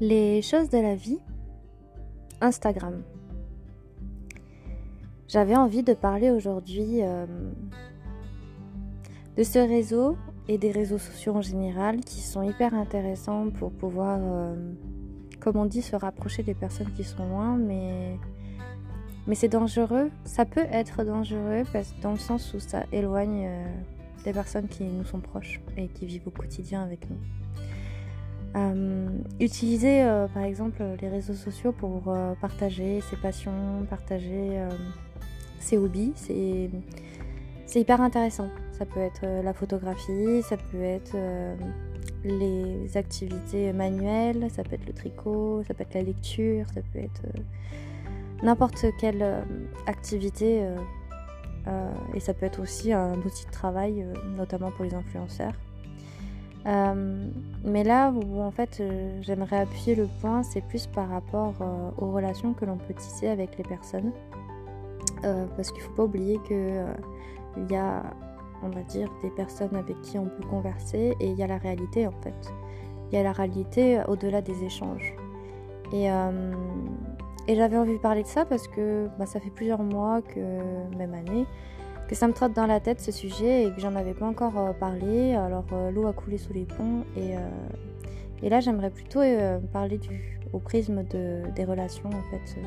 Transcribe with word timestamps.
Les 0.00 0.40
choses 0.40 0.70
de 0.70 0.78
la 0.78 0.94
vie. 0.94 1.18
Instagram. 2.40 3.02
J'avais 5.28 5.54
envie 5.54 5.82
de 5.82 5.92
parler 5.92 6.30
aujourd'hui 6.30 7.02
euh, 7.02 7.26
de 9.36 9.42
ce 9.42 9.58
réseau 9.58 10.16
et 10.48 10.56
des 10.56 10.70
réseaux 10.70 10.96
sociaux 10.96 11.34
en 11.34 11.42
général 11.42 12.00
qui 12.00 12.22
sont 12.22 12.42
hyper 12.42 12.72
intéressants 12.72 13.50
pour 13.50 13.72
pouvoir, 13.72 14.18
euh, 14.22 14.72
comme 15.38 15.56
on 15.56 15.66
dit, 15.66 15.82
se 15.82 15.96
rapprocher 15.96 16.42
des 16.44 16.54
personnes 16.54 16.90
qui 16.96 17.04
sont 17.04 17.28
loin, 17.28 17.58
mais, 17.58 18.16
mais 19.26 19.34
c'est 19.34 19.48
dangereux. 19.48 20.10
Ça 20.24 20.46
peut 20.46 20.66
être 20.72 21.04
dangereux 21.04 21.64
parce, 21.74 21.94
dans 22.00 22.12
le 22.12 22.18
sens 22.18 22.54
où 22.54 22.58
ça 22.58 22.84
éloigne 22.90 23.48
euh, 23.48 23.66
des 24.24 24.32
personnes 24.32 24.66
qui 24.66 24.84
nous 24.84 25.04
sont 25.04 25.20
proches 25.20 25.60
et 25.76 25.88
qui 25.88 26.06
vivent 26.06 26.26
au 26.26 26.30
quotidien 26.30 26.82
avec 26.82 27.10
nous. 27.10 27.18
Euh, 28.56 29.08
utiliser 29.38 30.02
euh, 30.02 30.26
par 30.26 30.42
exemple 30.42 30.82
les 31.00 31.08
réseaux 31.08 31.34
sociaux 31.34 31.70
pour 31.70 32.02
euh, 32.08 32.34
partager 32.40 33.00
ses 33.02 33.14
passions, 33.16 33.86
partager 33.88 34.58
ses 35.60 35.78
hobbies, 35.78 36.12
c'est 36.16 37.80
hyper 37.80 38.00
intéressant. 38.00 38.48
Ça 38.72 38.86
peut 38.86 39.00
être 39.00 39.26
la 39.44 39.52
photographie, 39.52 40.42
ça 40.42 40.56
peut 40.56 40.82
être 40.82 41.16
les 42.24 42.96
activités 42.96 43.72
manuelles, 43.72 44.48
ça 44.50 44.62
peut 44.62 44.74
être 44.74 44.86
le 44.86 44.94
tricot, 44.94 45.62
ça 45.68 45.74
peut 45.74 45.82
être 45.82 45.94
la 45.94 46.02
lecture, 46.02 46.66
ça 46.74 46.80
peut 46.92 46.98
être 46.98 47.22
n'importe 48.42 48.86
quelle 48.98 49.44
activité 49.86 50.66
et 52.14 52.20
ça 52.20 52.32
peut 52.32 52.46
être 52.46 52.60
aussi 52.60 52.92
un 52.94 53.18
outil 53.18 53.44
de 53.44 53.50
travail, 53.52 54.06
notamment 54.34 54.70
pour 54.70 54.86
les 54.86 54.94
influenceurs. 54.94 55.52
Euh, 56.66 57.26
mais 57.64 57.84
là 57.84 58.10
où 58.10 58.40
en 58.42 58.50
fait 58.50 58.78
euh, 58.80 59.18
j'aimerais 59.22 59.60
appuyer 59.60 59.94
le 59.94 60.06
point, 60.20 60.42
c'est 60.42 60.60
plus 60.60 60.86
par 60.86 61.08
rapport 61.08 61.54
euh, 61.60 61.90
aux 61.98 62.10
relations 62.12 62.52
que 62.52 62.66
l'on 62.66 62.76
peut 62.76 62.94
tisser 62.94 63.28
avec 63.28 63.56
les 63.56 63.64
personnes. 63.64 64.12
parce 65.22 65.70
qu'il 65.70 65.82
ne 65.82 65.88
faut 65.88 65.94
pas 65.94 66.04
oublier 66.04 66.38
qu'il 66.46 67.66
y 67.70 67.76
a, 67.76 68.02
on 68.62 68.68
va 68.68 68.82
dire, 68.82 69.10
des 69.22 69.30
personnes 69.30 69.74
avec 69.76 70.00
qui 70.02 70.18
on 70.18 70.26
peut 70.26 70.46
converser 70.48 71.14
et 71.20 71.28
il 71.28 71.36
y 71.36 71.42
a 71.42 71.46
la 71.46 71.58
réalité 71.58 72.06
en 72.06 72.14
fait. 72.22 72.52
Il 73.10 73.16
y 73.16 73.18
a 73.18 73.22
la 73.22 73.32
réalité 73.32 74.00
au-delà 74.06 74.40
des 74.40 74.64
échanges. 74.64 75.14
Et, 75.92 76.08
j'avais 77.48 77.76
envie 77.76 77.94
de 77.94 77.98
parler 77.98 78.22
de 78.22 78.28
ça 78.28 78.44
parce 78.44 78.68
que 78.68 79.08
bah, 79.18 79.26
ça 79.26 79.40
fait 79.40 79.50
plusieurs 79.50 79.82
mois 79.82 80.22
que, 80.22 80.40
même 80.96 81.14
année, 81.14 81.46
que 82.10 82.16
ça 82.16 82.26
me 82.26 82.32
trotte 82.32 82.54
dans 82.54 82.66
la 82.66 82.80
tête 82.80 83.00
ce 83.00 83.12
sujet 83.12 83.66
et 83.66 83.70
que 83.72 83.80
j'en 83.80 83.94
avais 83.94 84.14
pas 84.14 84.26
encore 84.26 84.58
euh, 84.58 84.72
parlé. 84.72 85.36
Alors 85.36 85.66
euh, 85.72 85.92
l'eau 85.92 86.08
a 86.08 86.12
coulé 86.12 86.38
sous 86.38 86.52
les 86.52 86.64
ponts 86.64 87.04
et, 87.16 87.36
euh, 87.36 87.40
et 88.42 88.48
là 88.48 88.58
j'aimerais 88.58 88.90
plutôt 88.90 89.20
parler 89.72 89.96
du, 89.96 90.40
au 90.52 90.58
prisme 90.58 91.04
de, 91.04 91.42
des 91.54 91.64
relations 91.64 92.08
en 92.08 92.22
fait 92.30 92.60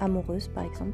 amoureuses 0.00 0.46
par 0.46 0.64
exemple. 0.64 0.92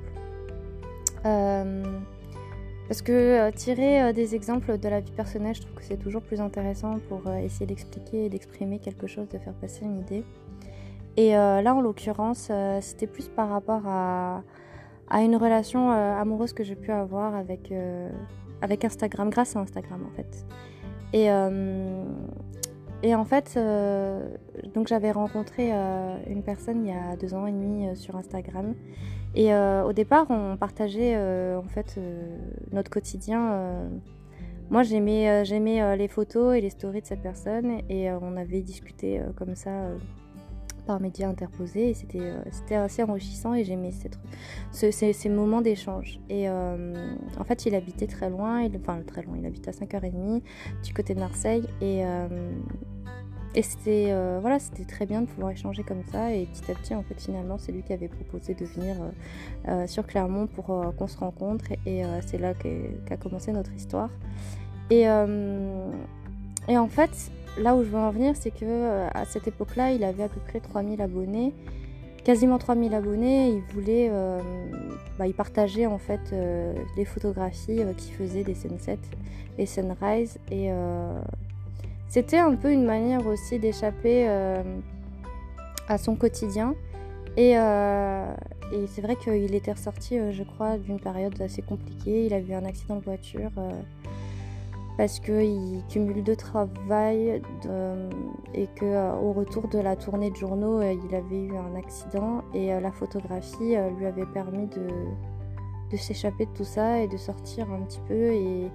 parce 2.89 3.03
que 3.03 3.51
tirer 3.51 4.15
des 4.15 4.35
exemples 4.35 4.79
de 4.79 4.89
la 4.89 5.01
vie 5.01 5.13
personnelle, 5.13 5.55
je 5.55 5.61
trouve 5.61 5.75
que 5.75 5.85
c'est 5.85 5.99
toujours 5.99 6.23
plus 6.23 6.41
intéressant 6.41 7.01
pour 7.11 7.31
essayer 7.35 7.67
d'expliquer 7.67 8.27
et 8.27 8.29
d'exprimer 8.31 8.79
quelque 8.79 9.07
chose, 9.07 9.29
de 9.29 9.37
faire 9.37 9.55
passer 9.55 9.85
une 9.85 9.99
idée. 9.99 10.25
Et 11.17 11.33
là, 11.33 11.75
en 11.75 11.81
l'occurrence, 11.83 12.51
c'était 12.81 13.09
plus 13.09 13.29
par 13.29 13.51
rapport 13.51 13.83
à, 13.87 14.43
à 15.11 15.23
une 15.23 15.37
relation 15.37 15.91
euh, 15.91 16.15
amoureuse 16.17 16.53
que 16.53 16.63
j'ai 16.63 16.77
pu 16.77 16.93
avoir 16.93 17.35
avec, 17.35 17.73
euh, 17.73 18.09
avec 18.63 18.85
Instagram, 18.85 19.29
grâce 19.29 19.57
à 19.57 19.61
Instagram 19.61 20.07
en 20.07 20.17
fait. 20.17 20.47
Et, 21.13 21.31
euh, 21.31 22.05
et 23.03 23.15
en 23.15 23.25
fait, 23.25 23.59
donc 24.75 24.87
j'avais 24.87 25.11
rencontré 25.11 25.73
une 26.29 26.43
personne 26.43 26.85
il 26.85 26.91
y 26.91 26.95
a 26.95 27.17
deux 27.17 27.35
ans 27.35 27.47
et 27.47 27.53
demi 27.53 27.97
sur 27.97 28.15
Instagram. 28.15 28.75
Et 29.35 29.55
au 29.55 29.93
départ, 29.95 30.27
on 30.29 30.59
partageait 30.59 31.17
en 31.57 31.67
fait 31.67 31.99
notre 32.73 32.91
quotidien. 32.91 33.89
moi, 34.69 34.83
j'aimais, 34.83 35.47
j'aimais 35.47 35.97
les 35.97 36.09
photos 36.09 36.55
et 36.55 36.61
les 36.61 36.69
stories 36.69 37.01
de 37.01 37.07
cette 37.07 37.23
personne 37.23 37.81
et 37.89 38.13
on 38.13 38.37
avait 38.37 38.61
discuté 38.61 39.23
comme 39.35 39.55
ça 39.55 39.71
par 40.91 41.01
médias 41.01 41.29
interposés 41.29 41.91
et 41.91 41.95
c'était 41.95 42.19
euh, 42.19 42.85
assez 42.85 43.05
enrichissant 43.05 43.55
et 43.55 43.63
j'aimais 43.63 43.93
ces, 44.73 45.29
moments 45.29 45.61
d'échange. 45.61 46.19
Et 46.29 46.49
euh, 46.49 47.15
en 47.39 47.45
fait, 47.45 47.65
il 47.65 47.77
habitait 47.77 48.09
très 48.09 48.29
loin, 48.29 48.69
enfin 48.75 49.01
très 49.07 49.23
loin, 49.23 49.37
il 49.39 49.47
habite 49.47 49.69
à 49.69 49.71
5h30 49.71 50.43
du 50.85 50.93
côté 50.93 51.15
de 51.15 51.21
Marseille 51.21 51.65
et, 51.81 52.05
euh, 52.05 52.27
c'était 53.63 54.13
voilà, 54.41 54.59
c'était 54.59 54.85
très 54.85 55.07
bien 55.07 55.23
de 55.23 55.27
pouvoir 55.27 55.53
échanger 55.53 55.85
comme 55.85 56.03
ça 56.11 56.33
et 56.33 56.47
petit 56.47 56.73
à 56.73 56.75
petit, 56.75 56.95
en 56.95 57.05
fait, 57.05 57.21
finalement, 57.21 57.57
c'est 57.57 57.71
lui 57.71 57.83
qui 57.83 57.93
avait 57.93 58.09
proposé 58.09 58.55
de 58.55 58.65
venir 58.65 58.97
sur 59.89 60.07
Clermont 60.07 60.47
pour 60.47 60.67
qu'on 60.97 61.07
se 61.09 61.19
rencontre 61.19 61.67
et, 61.87 62.03
c'est 62.27 62.39
là 62.39 62.55
qu'a 62.55 63.17
commencé 63.17 63.53
notre 63.53 63.73
histoire. 63.73 64.11
Et 64.91 65.09
en 66.79 66.89
fait, 66.89 67.33
là 67.59 67.75
où 67.75 67.83
je 67.83 67.89
veux 67.89 67.99
en 67.99 68.11
venir, 68.11 68.35
c'est 68.37 68.51
que 68.51 68.65
euh, 68.65 69.09
à 69.15 69.25
cette 69.25 69.49
époque-là, 69.49 69.93
il 69.93 70.05
avait 70.05 70.25
à 70.25 70.29
peu 70.29 70.41
près 70.41 70.61
3000 70.61 71.01
abonnés, 71.01 71.53
quasiment 72.25 72.59
3000 72.59 72.95
abonnés. 72.95 73.51
Il 73.51 73.63
voulait, 73.75 74.09
euh, 74.11 74.39
bah, 75.19 75.27
il 75.27 75.35
partageait 75.35 75.87
en 75.87 75.99
fait 75.99 76.21
euh, 76.33 76.75
les 76.97 77.05
photographies 77.05 77.83
qu'il 77.97 78.15
faisait 78.15 78.45
des 78.45 78.55
sunsets 78.55 78.99
et 79.59 79.67
sunrise. 79.67 80.39
Et 80.51 80.71
c'était 82.09 82.39
un 82.39 82.55
peu 82.55 82.73
une 82.73 82.85
manière 82.85 83.27
aussi 83.27 83.59
d'échapper 83.59 84.29
à 85.89 85.99
son 85.99 86.17
quotidien. 86.17 86.75
Et, 87.37 87.53
et 87.53 88.87
c'est 88.89 89.01
vrai 89.03 89.17
qu'il 89.17 89.55
était 89.55 89.73
ressorti, 89.73 90.19
je 90.33 90.43
crois, 90.43 90.79
d'une 90.79 90.99
période 90.99 91.41
assez 91.41 91.63
compliquée. 91.63 92.27
Il 92.27 92.35
a 92.35 92.39
eu 92.39 92.53
un 92.55 92.65
accident 92.65 92.97
de 92.97 93.05
voiture 93.05 93.51
parce 95.01 95.19
qu'il 95.19 95.83
cumule 95.89 96.23
de 96.23 96.35
travail 96.35 97.41
et 98.53 98.67
qu'au 98.79 98.85
euh, 98.85 99.33
retour 99.35 99.67
de 99.69 99.79
la 99.79 99.97
tournée 99.97 100.31
de 100.31 100.37
journaux, 100.37 100.83
euh, 100.83 100.93
il 100.93 101.15
avait 101.15 101.41
eu 101.41 101.57
un 101.57 101.75
accident 101.75 102.45
et 102.53 102.75
euh, 102.75 102.81
la 102.81 102.93
photographie 102.93 103.77
lui 103.97 104.05
avait 104.05 104.27
permis 104.27 104.67
de, 104.67 105.97
s'échapper 105.97 106.45
de 106.45 106.51
tout 106.51 106.65
ça 106.65 106.99
et 106.99 107.09
de 107.09 107.17
sortir 107.17 107.73
un 107.73 107.81
petit 107.85 108.03
peu. 108.07 108.15
Et, 108.15 108.71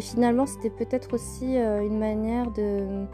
finalement, 0.00 0.46
c'était 0.46 0.70
peut-être 0.70 1.14
aussi 1.14 1.56
une 1.56 1.98
manière 2.00 2.50
de, 2.50 3.04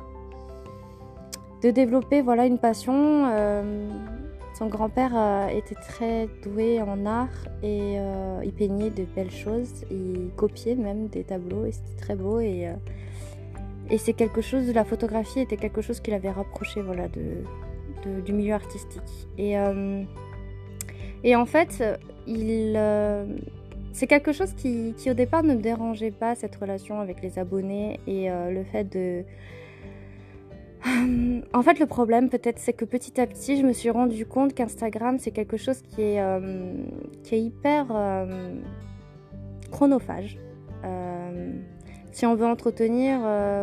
de 1.60 1.70
développer 1.70 2.22
voilà, 2.22 2.46
une 2.46 2.58
passion 2.58 3.26
son 4.54 4.68
grand-père 4.68 5.10
euh, 5.16 5.48
était 5.48 5.74
très 5.74 6.28
doué 6.44 6.80
en 6.80 7.06
art 7.06 7.28
et 7.62 7.96
euh, 7.98 8.40
il 8.44 8.52
peignait 8.52 8.90
de 8.90 9.04
belles 9.04 9.32
choses, 9.32 9.84
il 9.90 10.30
copiait 10.36 10.76
même 10.76 11.08
des 11.08 11.24
tableaux 11.24 11.66
et 11.66 11.72
c'était 11.72 12.00
très 12.00 12.14
beau 12.14 12.38
et, 12.38 12.68
euh, 12.68 13.96
c'est 13.98 14.12
quelque 14.12 14.40
chose, 14.40 14.72
la 14.72 14.84
photographie 14.84 15.40
était 15.40 15.56
quelque 15.56 15.82
chose 15.82 16.00
qu'il 16.00 16.14
avait 16.14 16.30
rapproché 16.30 16.80
voilà, 16.80 17.08
du 17.08 18.32
milieu 18.32 18.54
artistique. 18.54 19.02
Et, 19.36 19.56
et 21.22 21.36
en 21.36 21.44
fait, 21.44 21.84
il, 22.26 22.80
c'est 23.92 24.06
quelque 24.06 24.32
chose 24.32 24.54
qui, 24.54 24.94
qui, 24.96 25.10
au 25.10 25.14
départ 25.14 25.42
ne 25.42 25.54
me 25.54 25.60
dérangeait 25.60 26.12
pas, 26.12 26.34
cette 26.34 26.56
relation 26.56 26.98
avec 26.98 27.20
les 27.20 27.38
abonnés 27.38 28.00
et 28.06 28.30
le 28.30 28.64
fait 28.64 28.84
de 28.84 29.22
en 31.52 31.62
fait, 31.62 31.78
le 31.78 31.86
problème, 31.86 32.28
peut-être, 32.28 32.58
c'est 32.58 32.72
que 32.72 32.84
petit 32.84 33.20
à 33.20 33.26
petit, 33.26 33.56
je 33.58 33.66
me 33.66 33.72
suis 33.72 33.90
rendu 33.90 34.26
compte 34.26 34.54
qu'Instagram, 34.54 35.18
c'est 35.18 35.30
quelque 35.30 35.56
chose 35.56 35.80
qui 35.82 36.02
est, 36.02 36.20
euh, 36.20 36.74
qui 37.22 37.36
est 37.36 37.40
hyper 37.40 37.86
euh, 37.90 38.54
chronophage. 39.70 40.38
Euh, 40.84 41.52
si 42.12 42.26
on 42.26 42.34
veut 42.34 42.46
entretenir 42.46 43.20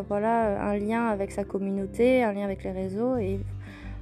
voilà, 0.10 0.62
un 0.62 0.78
lien 0.78 1.08
avec 1.08 1.32
sa 1.32 1.46
communauté, 1.46 2.24
un 2.24 2.34
lien 2.34 2.44
avec 2.44 2.64
les 2.64 2.72
réseaux, 2.72 3.16
et 3.18 3.40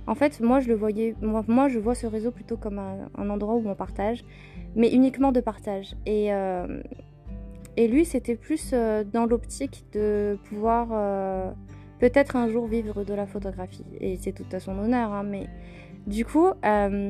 en 0.08 0.16
fait, 0.16 0.40
moi, 0.40 0.60
je 0.60 0.70
le 0.70 0.76
voyais, 0.76 1.14
moi, 1.22 1.68
je 1.68 1.78
vois 1.78 1.94
ce 1.94 2.08
réseau 2.08 2.32
plutôt 2.32 2.58
comme 2.58 2.80
un, 2.80 3.30
endroit 3.30 3.56
où 3.56 3.70
on 3.70 3.76
partage, 3.76 4.24
mais 4.76 4.92
uniquement 4.92 5.32
de 5.32 5.40
partage. 5.40 5.96
Et, 6.08 6.30
et 7.78 7.88
lui, 7.88 8.06
c'était 8.06 8.36
plus 8.36 8.74
dans 9.14 9.28
l'optique 9.28 9.86
de 9.94 10.40
pouvoir 10.46 11.54
peut-être 12.00 12.36
un 12.36 12.50
jour 12.50 12.68
vivre 12.68 13.04
de 13.04 13.14
la 13.14 13.28
photographie. 13.28 13.86
Et 14.00 14.18
c'est 14.18 14.32
tout 14.32 14.46
à 14.52 14.60
son 14.60 14.78
honneur. 14.78 15.12
Hein, 15.12 15.24
mais 15.24 15.48
du 16.08 16.26
coup, 16.26 16.48
euh, 16.66 17.10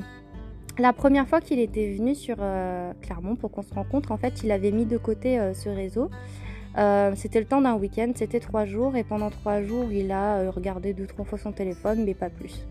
la 0.78 0.94
première 0.94 1.28
fois 1.28 1.42
qu'il 1.42 1.60
était 1.60 1.94
venu 1.94 2.16
sur 2.16 2.38
euh, 2.40 2.92
Clermont 3.02 3.36
pour 3.36 3.52
qu'on 3.52 3.62
se 3.62 3.74
rencontre, 3.74 4.12
en 4.12 4.18
fait, 4.18 4.44
il 4.44 4.52
avait 4.52 4.72
mis 4.72 4.86
de 4.86 4.98
côté 4.98 5.40
euh, 5.40 5.54
ce 5.54 5.70
réseau. 5.70 6.10
c'était 7.16 7.40
le 7.40 7.46
temps 7.46 7.62
d'un 7.62 7.76
week-end, 7.76 8.12
c'était 8.16 8.40
trois 8.40 8.66
jours, 8.66 8.96
et 8.96 9.04
pendant 9.04 9.30
trois 9.30 9.62
jours, 9.62 9.92
il 9.92 10.12
a 10.12 10.50
regardé 10.52 10.94
deux, 10.94 11.08
trois 11.08 11.26
fois 11.26 11.38
son 11.38 11.52
téléphone, 11.52 12.04
mais 12.06 12.14
pas 12.14 12.30
plus. 12.30 12.66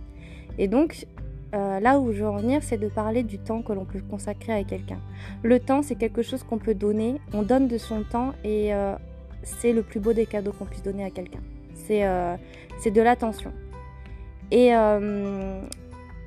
Et 0.57 0.67
donc, 0.67 1.07
là 1.53 1.99
où 1.99 2.13
je 2.13 2.23
veux 2.23 2.29
en 2.29 2.39
venir, 2.39 2.63
c'est 2.63 2.79
de 2.79 2.89
parler 2.89 3.23
du 3.23 3.39
temps 3.39 3.61
que 3.61 3.73
l'on 3.75 3.85
peut 3.85 4.01
consacrer 4.09 4.55
à 4.55 4.65
quelqu'un. 4.65 5.01
Le 5.43 5.61
temps, 5.61 5.83
c'est 5.83 5.97
quelque 5.97 6.23
chose 6.23 6.43
qu'on 6.43 6.57
peut 6.57 6.75
donner, 6.75 7.21
on 7.35 7.43
donne 7.43 7.69
de 7.69 7.77
son 7.77 8.03
temps, 8.03 8.33
et 8.45 8.71
c'est 9.43 9.75
le 9.75 9.83
plus 9.83 10.01
beau 10.01 10.15
des 10.15 10.25
cadeaux 10.25 10.53
qu'on 10.53 10.65
puisse 10.65 10.83
donner 10.83 11.05
à 11.05 11.11
quelqu'un. 11.11 11.41
Euh, 11.91 12.37
c'est 12.79 12.91
de 12.91 13.03
l'attention. 13.03 13.53
Et, 14.51 14.69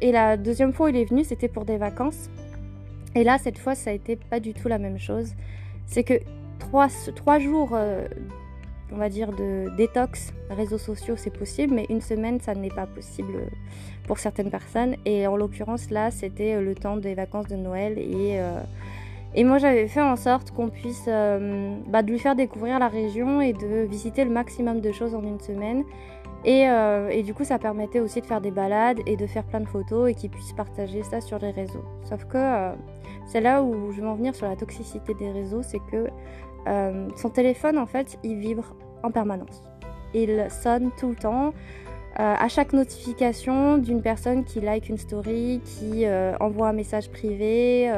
et 0.02 0.12
la 0.12 0.38
deuxième 0.38 0.74
fois 0.74 0.88
où 0.88 0.90
il 0.90 0.98
est 0.98 1.06
venu, 1.06 1.24
c'était 1.24 1.48
pour 1.48 1.66
des 1.66 1.78
vacances. 1.78 2.30
Et 3.16 3.24
là, 3.24 3.38
cette 3.38 3.58
fois, 3.58 3.74
ça 3.74 3.90
a 3.90 3.94
été 3.94 4.16
pas 4.16 4.40
du 4.40 4.54
tout 4.54 4.68
la 4.68 4.78
même 4.78 5.00
chose. 5.00 5.34
C'est 5.88 6.04
que 6.04 6.16
trois, 6.60 6.88
trois 7.16 7.40
jours 7.40 7.76
on 8.92 8.98
va 8.98 9.10
dire, 9.10 9.32
de 9.32 9.70
détox 9.78 10.34
réseaux 10.50 10.78
sociaux, 10.78 11.16
c'est 11.16 11.36
possible, 11.36 11.74
mais 11.74 11.86
une 11.90 12.02
semaine, 12.02 12.40
ça 12.42 12.54
n'est 12.54 12.70
pas 12.70 12.86
possible 12.86 13.48
pour 14.06 14.20
certaines 14.20 14.50
personnes. 14.50 14.96
Et 15.06 15.28
en 15.28 15.36
l'occurrence, 15.36 15.90
là, 15.90 16.12
c'était 16.12 16.60
le 16.60 16.76
temps 16.76 16.98
des 16.98 17.16
vacances 17.16 17.48
de 17.48 17.56
Noël. 17.56 17.98
Et, 17.98 18.40
euh, 18.40 18.60
et 19.36 19.44
moi, 19.44 19.58
j'avais 19.58 19.88
fait 19.88 20.02
en 20.02 20.16
sorte 20.16 20.52
qu'on 20.52 20.70
puisse 20.70 21.06
euh, 21.08 21.76
bah, 21.88 22.02
de 22.02 22.12
lui 22.12 22.20
faire 22.20 22.36
découvrir 22.36 22.80
la 22.80 22.88
région 22.88 23.42
et 23.42 23.54
de 23.54 23.86
visiter 23.86 24.26
le 24.26 24.32
maximum 24.32 24.82
de 24.82 24.92
choses 24.92 25.16
en 25.16 25.24
une 25.24 25.40
semaine. 25.40 25.84
Et, 26.44 26.68
euh, 26.68 27.10
et, 27.10 27.22
du 27.22 27.34
coup, 27.34 27.44
ça 27.44 27.60
permettait 27.60 28.00
aussi 28.00 28.20
de 28.20 28.26
faire 28.26 28.42
des 28.42 28.50
balades 28.50 29.00
et 29.06 29.16
de 29.16 29.28
faire 29.28 29.44
plein 29.44 29.60
de 29.60 29.68
photos 29.68 30.10
et 30.10 30.16
qu'il 30.16 30.32
puisse 30.32 30.54
partager 30.54 31.04
ça 31.04 31.22
sur 31.22 31.38
les 31.38 31.52
réseaux. 31.52 31.86
Sauf 32.04 32.26
que 32.26 32.72
c'est 33.28 33.42
là 33.42 33.64
où 33.64 33.92
je 33.92 34.02
veux 34.02 34.08
en 34.08 34.16
venir 34.16 34.36
sur 34.36 34.48
la 34.48 34.56
toxicité 34.56 35.14
des 35.14 35.32
réseaux, 35.32 35.62
c'est 35.62 35.80
que 35.92 36.08
euh, 36.68 37.08
son 37.16 37.30
téléphone, 37.30 37.78
en 37.78 37.86
fait, 37.86 38.18
il 38.24 38.38
vibre 38.38 38.76
en 39.04 39.12
permanence. 39.12 39.64
Il 40.14 40.48
sonne 40.50 40.92
tout 40.98 41.10
le 41.10 41.16
temps. 41.16 41.54
Euh, 42.20 42.36
à 42.38 42.50
chaque 42.50 42.74
notification 42.74 43.78
d'une 43.78 44.02
personne 44.02 44.44
qui 44.44 44.60
like 44.60 44.90
une 44.90 44.98
story, 44.98 45.62
qui 45.64 46.06
euh, 46.06 46.36
envoie 46.42 46.68
un 46.68 46.74
message 46.74 47.10
privé, 47.10 47.90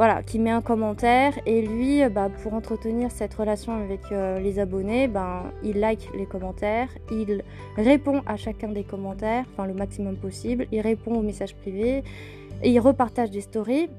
voilà, 0.00 0.22
qui 0.22 0.38
met 0.38 0.50
un 0.50 0.62
commentaire. 0.62 1.38
Et 1.44 1.60
lui, 1.60 2.08
bah, 2.08 2.30
pour 2.42 2.54
entretenir 2.54 3.10
cette 3.10 3.34
relation 3.34 3.74
avec 3.74 4.00
les 4.10 4.58
abonnés, 4.58 5.08
ben, 5.08 5.52
il 5.62 5.78
like 5.78 6.08
les 6.16 6.24
commentaires, 6.24 6.88
il 7.10 7.44
répond 7.76 8.22
à 8.24 8.36
chacun 8.38 8.68
des 8.68 8.82
commentaires, 8.82 9.44
enfin 9.52 9.66
le 9.66 9.74
maximum 9.74 10.16
possible, 10.16 10.66
il 10.72 10.80
répond 10.80 11.14
aux 11.16 11.22
messages 11.22 11.54
privés, 11.54 12.02
et 12.62 12.70
il 12.70 12.80
repartage 12.80 13.30
des 13.30 13.42
stories. 13.42 13.90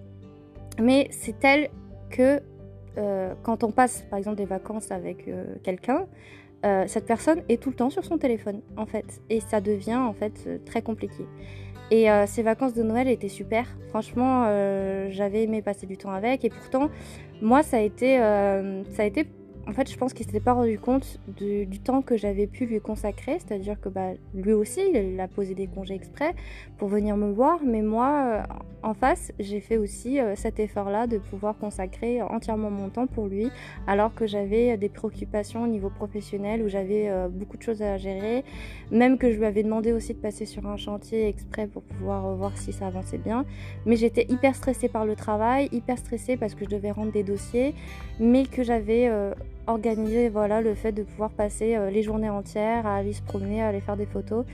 Mais 0.80 1.08
c'est 1.12 1.38
tel 1.38 1.70
que 2.10 2.42
euh, 2.98 3.34
quand 3.44 3.64
on 3.64 3.72
passe 3.72 4.04
par 4.10 4.18
exemple 4.18 4.38
des 4.38 4.46
vacances 4.46 4.92
avec 4.92 5.28
euh, 5.28 5.56
quelqu'un, 5.64 6.08
euh, 6.66 6.86
cette 6.88 7.06
personne 7.06 7.42
est 7.50 7.62
tout 7.62 7.70
le 7.70 7.76
temps 7.76 7.90
sur 7.90 8.04
son 8.04 8.18
téléphone 8.18 8.62
en 8.78 8.86
fait 8.86 9.22
et 9.30 9.40
ça 9.40 9.62
devient 9.62 9.96
en 9.96 10.14
fait 10.14 10.64
très 10.66 10.82
compliqué. 10.82 11.26
Et 11.94 12.08
ces 12.26 12.42
vacances 12.42 12.74
de 12.74 12.84
Noël 12.84 13.10
étaient 13.10 13.28
super. 13.28 13.66
Franchement, 13.90 14.46
j'avais 15.10 15.44
aimé 15.44 15.62
passer 15.62 15.86
du 15.86 15.98
temps 15.98 16.12
avec 16.12 16.46
et 16.46 16.50
pourtant 16.50 16.90
moi 17.42 17.64
ça 17.64 17.78
a 17.78 17.80
été 17.82 18.18
ça 18.18 19.04
a 19.04 19.06
été 19.06 19.28
en 19.72 19.74
fait, 19.74 19.90
je 19.90 19.98
pense 19.98 20.12
qu'il 20.12 20.26
s'était 20.26 20.42
pas 20.42 20.52
rendu 20.52 20.78
compte 20.78 21.18
du, 21.38 21.80
temps 21.80 22.02
que 22.02 22.18
j'avais 22.18 22.46
pu 22.46 22.66
lui 22.66 22.82
consacrer, 22.82 23.40
c'est-à-dire 23.40 23.80
que 23.80 23.88
bah, 23.88 24.10
lui 24.36 24.52
aussi, 24.52 24.82
il 24.94 25.18
a 25.18 25.30
posé 25.30 25.56
des 25.56 25.68
congés 25.68 25.94
exprès 25.94 26.36
pour 26.78 26.90
venir 26.90 27.16
me 27.16 27.32
voir, 27.32 27.60
mais 27.66 27.82
moi, 27.82 28.26
euh, 28.26 28.54
en 28.84 28.94
face, 28.94 29.32
j'ai 29.40 29.62
fait 29.62 29.78
aussi 29.78 30.20
euh, 30.20 30.36
cet 30.36 30.60
effort-là 30.60 31.08
de 31.08 31.20
pouvoir 31.20 31.58
consacrer 31.58 32.22
entièrement 32.22 32.70
mon 32.70 32.90
temps 32.90 33.08
pour 33.08 33.28
lui, 33.28 33.50
alors 33.88 34.14
que 34.14 34.28
j'avais 34.28 34.76
des 34.76 34.90
préoccupations 34.90 35.64
au 35.64 35.68
niveau 35.68 35.90
professionnel 35.90 36.64
où 36.64 36.68
j'avais 36.68 37.08
euh, 37.08 37.30
beaucoup 37.30 37.56
de 37.56 37.64
choses 37.64 37.82
à 37.82 37.98
gérer, 37.98 38.44
même 38.92 39.18
que 39.18 39.32
je 39.32 39.38
lui 39.38 39.46
avais 39.46 39.64
demandé 39.64 39.94
aussi 39.94 40.14
de 40.14 40.20
passer 40.20 40.46
sur 40.46 40.68
un 40.68 40.76
chantier 40.76 41.30
exprès 41.30 41.68
pour 41.68 41.84
pouvoir 41.84 42.36
voir 42.36 42.58
si 42.58 42.74
ça 42.74 42.88
avançait 42.88 43.20
bien. 43.20 43.46
Mais 43.86 43.96
j'étais 43.96 44.26
hyper 44.28 44.54
stressée 44.54 44.90
par 44.90 45.06
le 45.06 45.16
travail, 45.16 45.70
hyper 45.72 45.98
stressée 45.98 46.36
parce 46.36 46.56
que 46.56 46.66
je 46.66 46.70
devais 46.70 46.92
rendre 46.92 47.14
des 47.14 47.24
dossiers, 47.24 47.74
mais 48.20 48.46
que 48.46 48.64
j'avais 48.64 49.10
organiser 49.68 50.30
voilà, 50.30 50.62
le 50.62 50.74
fait 50.74 50.92
de 50.92 51.04
pouvoir 51.04 51.32
passer 51.32 51.76
euh, 51.76 51.90
les 51.90 52.04
journées 52.04 52.30
entières 52.30 52.86
à 52.86 52.96
aller 52.96 53.14
se 53.14 53.22
promener, 53.22 53.62
à 53.62 53.68
aller 53.68 53.82
faire 53.82 53.98
des 53.98 54.06
photos. 54.06 54.46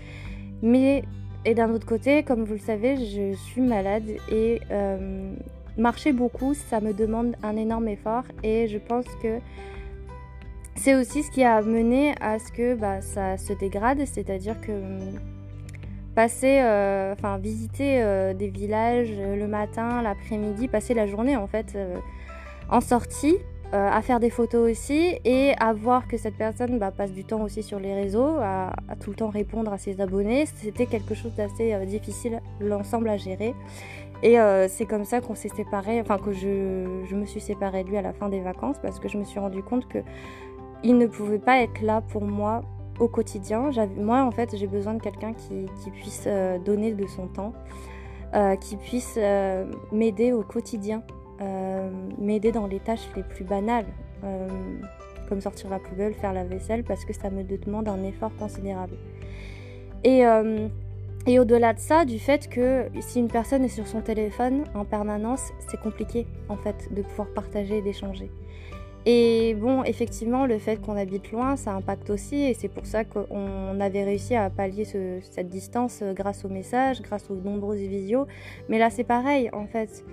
Mais, 0.61 1.03
et 1.45 1.53
d'un 1.53 1.69
autre 1.71 1.85
côté, 1.85 2.23
comme 2.23 2.43
vous 2.43 2.53
le 2.53 2.59
savez, 2.59 2.97
je 2.97 3.35
suis 3.35 3.61
malade 3.61 4.05
et 4.31 4.61
euh, 4.71 5.33
marcher 5.77 6.13
beaucoup, 6.13 6.53
ça 6.53 6.81
me 6.81 6.93
demande 6.93 7.35
un 7.43 7.55
énorme 7.55 7.87
effort 7.87 8.23
et 8.43 8.67
je 8.67 8.77
pense 8.77 9.05
que 9.21 9.39
c'est 10.75 10.95
aussi 10.95 11.23
ce 11.23 11.31
qui 11.31 11.43
a 11.43 11.61
mené 11.61 12.13
à 12.21 12.39
ce 12.39 12.51
que 12.51 12.75
bah, 12.75 13.01
ça 13.01 13.37
se 13.37 13.53
dégrade, 13.53 14.05
c'est-à-dire 14.05 14.59
que 14.61 14.71
passer, 16.15 16.59
euh, 16.61 17.13
enfin 17.13 17.37
visiter 17.37 18.01
des 18.33 18.47
villages 18.47 19.11
le 19.11 19.47
matin, 19.47 20.01
l'après-midi, 20.01 20.67
passer 20.67 20.93
la 20.93 21.05
journée 21.07 21.35
en 21.35 21.47
fait 21.47 21.77
en 22.69 22.81
sortie, 22.81 23.37
euh, 23.73 23.89
à 23.91 24.01
faire 24.01 24.21
des 24.21 24.29
photos 24.29 24.71
aussi 24.71 25.19
et 25.25 25.51
à 25.59 25.73
voir 25.73 26.07
que 26.07 26.15
cette 26.15 26.37
personne 26.37 26.79
bah, 26.79 26.91
passe 26.91 27.11
du 27.11 27.25
temps 27.25 27.41
aussi 27.41 27.63
sur 27.63 27.81
les 27.81 27.93
réseaux, 27.93 28.37
à, 28.39 28.71
tout 29.01 29.09
le 29.09 29.17
temps 29.17 29.29
répondre 29.29 29.73
à 29.73 29.77
ses 29.77 29.99
abonnés. 29.99 30.45
C'était 30.45 30.85
quelque 30.85 31.13
chose 31.13 31.33
d'assez 31.35 31.73
euh, 31.73 31.83
difficile 31.83 32.41
l'ensemble 32.61 33.09
à 33.09 33.17
gérer. 33.17 33.53
Et 34.23 34.39
euh, 34.39 34.69
c'est 34.69 34.85
comme 34.85 35.03
ça 35.03 35.19
qu'on 35.19 35.35
s'est 35.35 35.49
séparés, 35.49 35.99
enfin 35.99 36.17
que 36.17 36.31
je, 36.31 37.13
me 37.13 37.25
suis 37.25 37.41
séparée 37.41 37.83
de 37.83 37.89
lui 37.89 37.97
à 37.97 38.01
la 38.01 38.13
fin 38.13 38.29
des 38.29 38.39
vacances 38.39 38.77
parce 38.81 39.01
que 39.01 39.09
je 39.09 39.17
me 39.17 39.25
suis 39.25 39.39
rendu 39.39 39.61
compte 39.61 39.85
que 39.89 39.99
il 40.83 40.97
ne 40.97 41.05
pouvait 41.05 41.37
pas 41.37 41.61
être 41.61 41.81
là 41.81 41.99
pour 41.99 42.23
moi 42.23 42.61
au 43.01 43.09
quotidien. 43.09 43.69
Moi 43.97 44.23
en 44.23 44.31
fait 44.31 44.55
j'ai 44.55 44.67
besoin 44.67 44.93
de 44.93 45.01
quelqu'un 45.01 45.33
qui, 45.33 45.65
puisse 45.91 46.27
donner 46.63 46.93
de 46.93 47.05
son 47.05 47.27
temps, 47.27 47.53
qui 48.61 48.77
puisse 48.77 49.19
m'aider 49.91 50.31
au 50.31 50.43
quotidien 50.43 51.03
m'aider 52.17 52.51
dans 52.51 52.67
les 52.67 52.79
tâches 52.79 53.07
les 53.15 53.23
plus 53.23 53.43
banales, 53.43 53.85
euh, 54.23 54.47
comme 55.29 55.41
sortir 55.41 55.69
la 55.69 55.79
poubelle, 55.79 56.13
faire 56.13 56.33
la 56.33 56.43
vaisselle, 56.43 56.83
parce 56.83 57.05
que 57.05 57.13
ça 57.13 57.29
me 57.29 57.43
demande 57.43 57.87
un 57.87 58.03
effort 58.03 58.35
considérable. 58.37 58.95
Et, 60.03 60.25
euh, 60.25 60.67
et 61.25 61.39
au-delà 61.39 61.73
de 61.73 61.79
ça, 61.79 62.05
du 62.05 62.19
fait 62.19 62.47
que 62.47 62.85
si 63.01 63.19
une 63.19 63.27
personne 63.27 63.63
est 63.63 63.69
sur 63.69 63.87
son 63.87 64.01
téléphone 64.01 64.63
en 64.73 64.85
permanence, 64.85 65.51
c'est 65.67 65.79
compliqué 65.79 66.25
en 66.49 66.55
fait 66.55 66.93
de 66.93 67.01
pouvoir 67.01 67.27
partager 67.33 67.79
et 67.79 67.81
d'échanger. 67.81 68.31
Et 69.05 69.55
bon, 69.55 69.83
effectivement, 69.83 70.45
le 70.45 70.57
fait 70.57 70.81
qu'on 70.81 70.97
habite 70.97 71.31
loin, 71.31 71.55
ça 71.55 71.73
impacte 71.73 72.09
aussi, 72.09 72.43
et 72.43 72.53
c'est 72.53 72.67
pour 72.67 72.85
ça 72.85 73.05
qu'on 73.05 73.79
avait 73.79 74.03
réussi 74.03 74.35
à 74.35 74.49
pallier 74.49 74.83
cette 74.83 75.47
distance 75.47 76.03
grâce 76.13 76.43
aux 76.43 76.49
messages, 76.49 77.01
grâce 77.01 77.29
aux 77.29 77.35
nombreuses 77.35 77.79
visios. 77.79 78.27
Mais 78.67 78.79
là, 78.79 78.89
c'est 78.89 79.05
pareil, 79.05 79.49
en 79.53 79.65
fait 79.65 80.03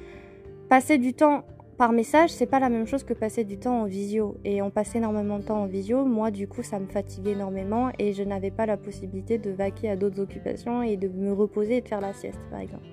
passer 0.68 0.98
du 0.98 1.14
temps 1.14 1.44
par 1.76 1.92
message, 1.92 2.30
c'est 2.30 2.46
pas 2.46 2.60
la 2.60 2.68
même 2.68 2.86
chose 2.86 3.02
que 3.04 3.14
passer 3.14 3.44
du 3.44 3.58
temps 3.58 3.82
en 3.82 3.84
visio. 3.84 4.36
Et 4.44 4.62
on 4.62 4.70
passait 4.70 4.98
énormément 4.98 5.38
de 5.38 5.44
temps 5.44 5.62
en 5.62 5.66
visio. 5.66 6.04
Moi, 6.04 6.30
du 6.30 6.46
coup, 6.46 6.62
ça 6.62 6.78
me 6.78 6.86
fatiguait 6.86 7.32
énormément 7.32 7.90
et 7.98 8.12
je 8.12 8.22
n'avais 8.22 8.50
pas 8.50 8.66
la 8.66 8.76
possibilité 8.76 9.38
de 9.38 9.50
vaquer 9.50 9.90
à 9.90 9.96
d'autres 9.96 10.20
occupations 10.20 10.82
et 10.82 10.96
de 10.96 11.08
me 11.08 11.32
reposer 11.32 11.78
et 11.78 11.80
de 11.80 11.88
faire 11.88 12.00
la 12.00 12.12
sieste, 12.12 12.40
par 12.50 12.60
exemple. 12.60 12.84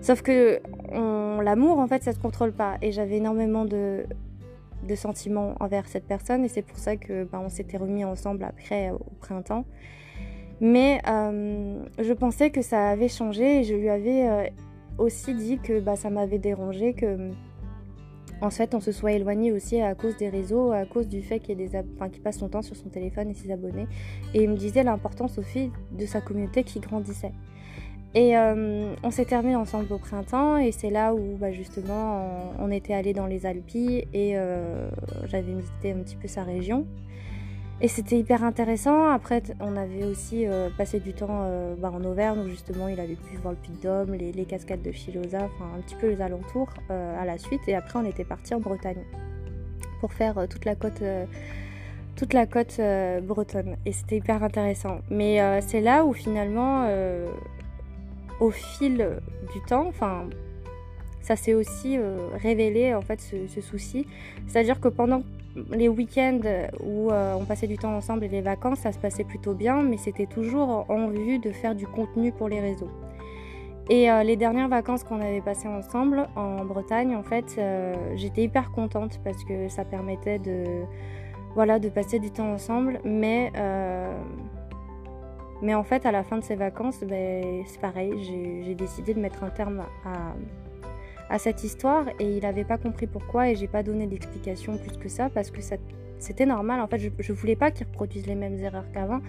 Sauf 0.00 0.20
que 0.20 0.60
l'amour, 1.42 1.78
en 1.78 1.86
fait, 1.86 2.02
ça 2.02 2.12
se 2.12 2.18
contrôle 2.18 2.52
pas. 2.52 2.76
Et 2.82 2.92
j'avais 2.92 3.16
énormément 3.16 3.64
de, 3.64 4.04
sentiments 4.96 5.54
envers 5.60 5.88
cette 5.88 6.06
personne 6.06 6.44
et 6.44 6.48
c'est 6.48 6.62
pour 6.62 6.76
ça 6.78 6.96
que 6.96 7.24
bah, 7.24 7.40
on 7.42 7.48
s'était 7.48 7.78
remis 7.78 8.04
ensemble 8.04 8.44
après 8.44 8.90
au 8.90 9.00
printemps. 9.18 9.64
Mais 10.60 11.00
euh, 11.08 11.82
je 11.98 12.12
pensais 12.12 12.50
que 12.50 12.62
ça 12.62 12.90
avait 12.90 13.08
changé 13.08 13.60
et 13.60 13.64
je 13.64 13.74
lui 13.74 13.88
avais 13.88 14.28
euh, 14.28 14.44
aussi 14.98 15.34
dit 15.34 15.58
que 15.58 15.80
bah, 15.80 15.96
ça 15.96 16.10
m'avait 16.10 16.38
dérangé 16.38 16.94
que 16.94 17.30
en 18.40 18.50
fait 18.50 18.74
on 18.74 18.80
se 18.80 18.92
soit 18.92 19.12
éloigné 19.12 19.52
aussi 19.52 19.80
à 19.80 19.94
cause 19.94 20.16
des 20.16 20.28
réseaux, 20.28 20.72
à 20.72 20.84
cause 20.84 21.08
du 21.08 21.22
fait 21.22 21.40
qu'il 21.40 21.56
qu 21.56 22.20
passe 22.20 22.38
son 22.38 22.48
temps 22.48 22.62
sur 22.62 22.76
son 22.76 22.88
téléphone 22.88 23.30
et 23.30 23.34
ses 23.34 23.50
abonnés. 23.50 23.86
Et 24.34 24.44
il 24.44 24.50
me 24.50 24.56
disait 24.56 24.82
l'importance 24.82 25.38
aussi 25.38 25.70
de 25.92 26.06
sa 26.06 26.20
communauté 26.20 26.64
qui 26.64 26.80
grandissait. 26.80 27.32
Et 28.14 28.36
euh, 28.36 28.94
on 29.02 29.10
s'est 29.10 29.24
terminé 29.24 29.56
ensemble 29.56 29.92
au 29.92 29.98
printemps 29.98 30.56
et 30.56 30.70
c'est 30.70 30.90
là 30.90 31.14
où 31.14 31.36
bah, 31.36 31.50
justement 31.50 32.52
on, 32.60 32.70
était 32.70 32.94
allé 32.94 33.12
dans 33.12 33.26
les 33.26 33.44
Alpes 33.44 33.74
et 33.74 34.38
euh, 34.38 34.88
j'avais 35.26 35.52
visité 35.52 35.92
un 35.92 35.98
petit 35.98 36.14
peu 36.14 36.28
sa 36.28 36.44
région. 36.44 36.86
Et 37.84 37.88
c'était 37.88 38.18
hyper 38.18 38.42
intéressant. 38.44 39.10
Après, 39.10 39.42
on 39.60 39.76
avait 39.76 40.04
aussi 40.04 40.46
euh, 40.46 40.70
passé 40.70 41.00
du 41.00 41.12
temps 41.12 41.42
euh, 41.42 41.74
bah, 41.76 41.92
en 41.94 42.02
Auvergne 42.02 42.38
où 42.38 42.48
justement 42.48 42.88
il 42.88 42.98
avait 42.98 43.14
pu 43.14 43.36
voir 43.36 43.52
le 43.52 43.58
Puy 43.58 43.72
de 43.72 43.82
Dôme, 43.82 44.14
les, 44.14 44.44
cascades 44.46 44.80
de 44.80 44.90
Chilosa, 44.90 45.40
enfin 45.44 45.66
un 45.76 45.82
petit 45.82 45.94
peu 45.96 46.08
les 46.08 46.22
alentours 46.22 46.70
euh, 46.90 47.20
à 47.20 47.26
la 47.26 47.36
suite. 47.36 47.60
Et 47.68 47.74
après, 47.74 47.98
on 47.98 48.06
était 48.06 48.24
parti 48.24 48.54
en 48.54 48.60
Bretagne 48.60 49.04
pour 50.00 50.14
faire 50.14 50.48
toute 50.48 50.64
la 50.64 50.74
côte, 50.76 51.02
toute 52.16 52.32
la 52.32 52.46
côte 52.46 52.80
bretonne. 53.22 53.76
Et 53.84 53.92
c'était 53.92 54.16
hyper 54.16 54.42
intéressant. 54.42 55.00
Mais 55.10 55.60
c'est 55.60 55.82
là 55.82 56.06
où 56.06 56.14
finalement, 56.14 56.88
au 58.40 58.50
fil 58.50 59.10
du 59.52 59.60
temps, 59.68 59.86
enfin 59.88 60.24
ça 61.20 61.36
s'est 61.36 61.52
aussi 61.52 61.98
révélé 62.34 62.94
en 62.94 63.02
fait 63.02 63.20
ce, 63.20 63.46
ce 63.46 63.60
souci. 63.60 64.06
C'est-à-dire 64.46 64.80
que 64.80 64.88
pendant 64.88 65.22
les 65.70 65.88
week-ends 65.88 66.40
où 66.80 67.10
euh, 67.10 67.34
on 67.34 67.44
passait 67.44 67.66
du 67.66 67.78
temps 67.78 67.94
ensemble 67.94 68.24
et 68.24 68.28
les 68.28 68.40
vacances, 68.40 68.80
ça 68.80 68.92
se 68.92 68.98
passait 68.98 69.24
plutôt 69.24 69.54
bien, 69.54 69.82
mais 69.82 69.96
c'était 69.96 70.26
toujours 70.26 70.86
en 70.88 71.08
vue 71.08 71.38
de 71.38 71.50
faire 71.50 71.74
du 71.74 71.86
contenu 71.86 72.32
pour 72.32 72.48
les 72.48 72.60
réseaux. 72.60 72.90
Et 73.90 74.10
euh, 74.10 74.22
les 74.22 74.36
dernières 74.36 74.68
vacances 74.68 75.04
qu'on 75.04 75.20
avait 75.20 75.42
passées 75.42 75.68
ensemble 75.68 76.26
en 76.36 76.64
Bretagne, 76.64 77.14
en 77.14 77.22
fait, 77.22 77.56
euh, 77.58 77.94
j'étais 78.16 78.42
hyper 78.42 78.72
contente 78.72 79.20
parce 79.22 79.44
que 79.44 79.68
ça 79.68 79.84
permettait 79.84 80.38
de, 80.38 80.64
voilà, 81.54 81.78
de 81.78 81.88
passer 81.88 82.18
du 82.18 82.30
temps 82.30 82.52
ensemble, 82.52 83.00
mais, 83.04 83.52
Mais 85.62 85.74
en 85.74 85.84
fait, 85.84 86.04
à 86.04 86.12
la 86.12 86.24
fin 86.24 86.36
de 86.36 86.44
ces 86.44 86.56
vacances, 86.56 87.00
ben, 87.04 87.62
c'est 87.66 87.80
pareil, 87.80 88.12
j'ai 88.64 88.74
décidé 88.74 89.14
de 89.14 89.20
mettre 89.20 89.44
un 89.44 89.50
terme 89.50 89.84
à, 90.04 90.34
à 91.34 91.38
cette 91.40 91.64
histoire 91.64 92.06
et 92.20 92.36
il 92.36 92.42
n'avait 92.44 92.64
pas 92.64 92.78
compris 92.78 93.08
pourquoi 93.08 93.50
et 93.50 93.56
j'ai 93.56 93.66
pas 93.66 93.82
donné 93.82 94.06
d'explication 94.06 94.78
plus 94.78 94.96
que 94.96 95.08
ça 95.08 95.28
parce 95.30 95.50
que 95.50 95.60
c'était 96.20 96.46
normal. 96.46 96.80
En 96.80 96.86
fait, 96.86 97.10
je, 97.18 97.32
voulais 97.32 97.56
pas 97.56 97.72
qu'ils 97.72 97.88
reproduisent 97.88 98.28
les 98.28 98.36
mêmes 98.36 98.56
erreurs 98.60 98.84
qu'avant. 98.92 99.20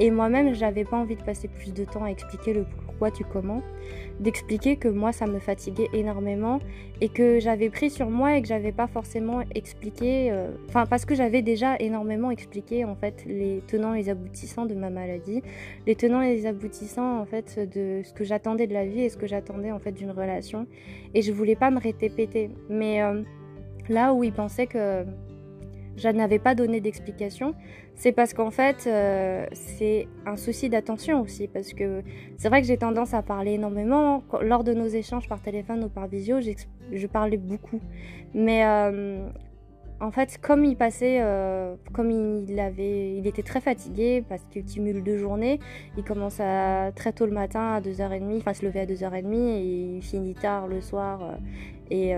Et 0.00 0.10
moi-même, 0.10 0.52
j'avais 0.52 0.84
pas 0.84 0.96
envie 0.96 1.14
de 1.14 1.22
passer 1.22 1.46
plus 1.46 1.72
de 1.72 1.84
temps 1.84 2.02
à 2.02 2.10
expliquer 2.10 2.54
le 2.54 2.64
pourquoi 2.94 3.10
tu 3.10 3.24
comment. 3.24 3.60
D'expliquer 4.20 4.76
que 4.76 4.86
moi, 4.86 5.12
ça 5.12 5.26
me 5.26 5.40
fatiguait 5.40 5.88
énormément 5.92 6.60
et 7.00 7.08
que 7.08 7.40
j'avais 7.40 7.68
pris 7.68 7.90
sur 7.90 8.08
moi 8.08 8.36
et 8.36 8.42
que 8.42 8.46
j'avais 8.46 8.70
pas 8.70 8.86
forcément 8.86 9.42
expliqué. 9.54 10.30
Euh, 10.30 10.52
enfin, 10.68 10.86
parce 10.86 11.04
que 11.04 11.16
j'avais 11.16 11.42
déjà 11.42 11.76
énormément 11.80 12.30
expliqué 12.30 12.84
en 12.84 12.94
fait 12.94 13.24
les 13.26 13.62
tenants 13.66 13.94
et 13.94 14.02
les 14.02 14.08
aboutissants 14.10 14.66
de 14.66 14.74
ma 14.74 14.90
maladie, 14.90 15.42
les 15.86 15.96
tenants 15.96 16.22
et 16.22 16.36
les 16.36 16.46
aboutissants 16.46 17.20
en 17.20 17.24
fait 17.24 17.58
de 17.58 18.02
ce 18.04 18.12
que 18.12 18.22
j'attendais 18.22 18.68
de 18.68 18.74
la 18.74 18.86
vie 18.86 19.00
et 19.00 19.08
ce 19.08 19.16
que 19.16 19.26
j'attendais 19.26 19.72
en 19.72 19.80
fait 19.80 19.92
d'une 19.92 20.12
relation. 20.12 20.66
Et 21.14 21.22
je 21.22 21.32
voulais 21.32 21.56
pas 21.56 21.72
me 21.72 21.80
répéter. 21.80 22.50
Mais 22.68 23.02
euh, 23.02 23.22
là 23.88 24.14
où 24.14 24.22
il 24.22 24.32
pensait 24.32 24.68
que 24.68 25.04
je 25.96 26.08
n'avais 26.08 26.38
pas 26.38 26.54
donné 26.54 26.80
d'explication, 26.80 27.54
c'est 27.94 28.12
parce 28.12 28.34
qu'en 28.34 28.50
fait, 28.50 28.86
euh, 28.86 29.46
c'est 29.52 30.08
un 30.26 30.36
souci 30.36 30.68
d'attention 30.68 31.20
aussi. 31.20 31.48
Parce 31.48 31.72
que 31.72 32.02
c'est 32.36 32.48
vrai 32.48 32.60
que 32.60 32.66
j'ai 32.66 32.76
tendance 32.76 33.14
à 33.14 33.22
parler 33.22 33.52
énormément. 33.52 34.22
Lors 34.42 34.64
de 34.64 34.74
nos 34.74 34.88
échanges 34.88 35.28
par 35.28 35.40
téléphone 35.40 35.84
ou 35.84 35.88
par 35.88 36.08
visio, 36.08 36.38
je 36.40 37.06
parlais 37.06 37.36
beaucoup. 37.36 37.80
Mais 38.34 38.66
euh, 38.66 39.28
en 40.00 40.10
fait, 40.10 40.38
comme 40.42 40.64
il 40.64 40.76
passait, 40.76 41.18
euh, 41.20 41.76
comme 41.92 42.10
il, 42.10 42.58
avait, 42.58 43.16
il 43.16 43.26
était 43.28 43.44
très 43.44 43.60
fatigué 43.60 44.24
parce 44.28 44.42
qu'il 44.50 44.64
cumule 44.64 45.04
deux 45.04 45.18
journées, 45.18 45.60
il 45.96 46.02
commence 46.02 46.40
très 46.96 47.12
tôt 47.12 47.26
le 47.26 47.32
matin 47.32 47.74
à 47.74 47.80
2h30, 47.80 48.38
enfin 48.38 48.54
se 48.54 48.66
lever 48.66 48.80
à 48.80 48.86
2h30 48.86 49.32
et 49.34 49.96
il 49.96 50.02
finit 50.02 50.34
tard 50.34 50.66
le 50.66 50.80
soir. 50.80 51.38
et 51.90 52.14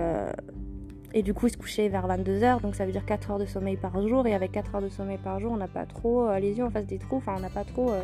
et 1.13 1.23
du 1.23 1.33
coup, 1.33 1.47
il 1.47 1.51
se 1.51 1.57
couchait 1.57 1.87
vers 1.87 2.07
22h, 2.07 2.61
donc 2.61 2.75
ça 2.75 2.85
veut 2.85 2.91
dire 2.91 3.05
4 3.05 3.31
heures 3.31 3.39
de 3.39 3.45
sommeil 3.45 3.77
par 3.77 4.05
jour. 4.07 4.27
Et 4.27 4.33
avec 4.33 4.51
4 4.51 4.75
heures 4.75 4.81
de 4.81 4.89
sommeil 4.89 5.17
par 5.17 5.39
jour, 5.39 5.51
on 5.51 5.57
n'a 5.57 5.67
pas 5.67 5.85
trop 5.85 6.27
euh, 6.27 6.39
les 6.39 6.57
yeux 6.57 6.65
en 6.65 6.69
face 6.69 6.85
des 6.85 6.97
trous, 6.97 7.17
enfin, 7.17 7.35
on 7.37 7.39
n'a 7.39 7.49
pas 7.49 7.63
trop 7.63 7.91
euh, 7.91 8.01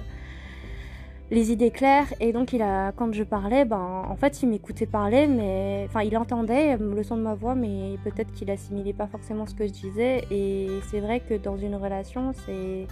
les 1.29 1.51
idées 1.51 1.71
claires. 1.71 2.07
Et 2.21 2.31
donc, 2.31 2.53
il 2.53 2.61
a, 2.61 2.93
quand 2.93 3.13
je 3.13 3.23
parlais, 3.23 3.65
ben, 3.65 4.03
en 4.07 4.15
fait, 4.15 4.41
il 4.41 4.49
m'écoutait 4.49 4.85
parler, 4.85 5.27
mais 5.27 5.85
enfin, 5.89 6.01
il 6.01 6.17
entendait 6.17 6.77
le 6.77 7.03
son 7.03 7.17
de 7.17 7.21
ma 7.21 7.35
voix, 7.35 7.55
mais 7.55 7.97
peut-être 8.05 8.31
qu'il 8.33 8.49
assimilait 8.49 8.93
pas 8.93 9.07
forcément 9.07 9.45
ce 9.45 9.53
que 9.53 9.67
je 9.67 9.73
disais. 9.73 10.25
Et 10.31 10.69
c'est 10.89 11.01
vrai 11.01 11.19
que 11.19 11.33
dans 11.33 11.57
une 11.57 11.75
relation, 11.75 12.31
c'est. 12.45 12.87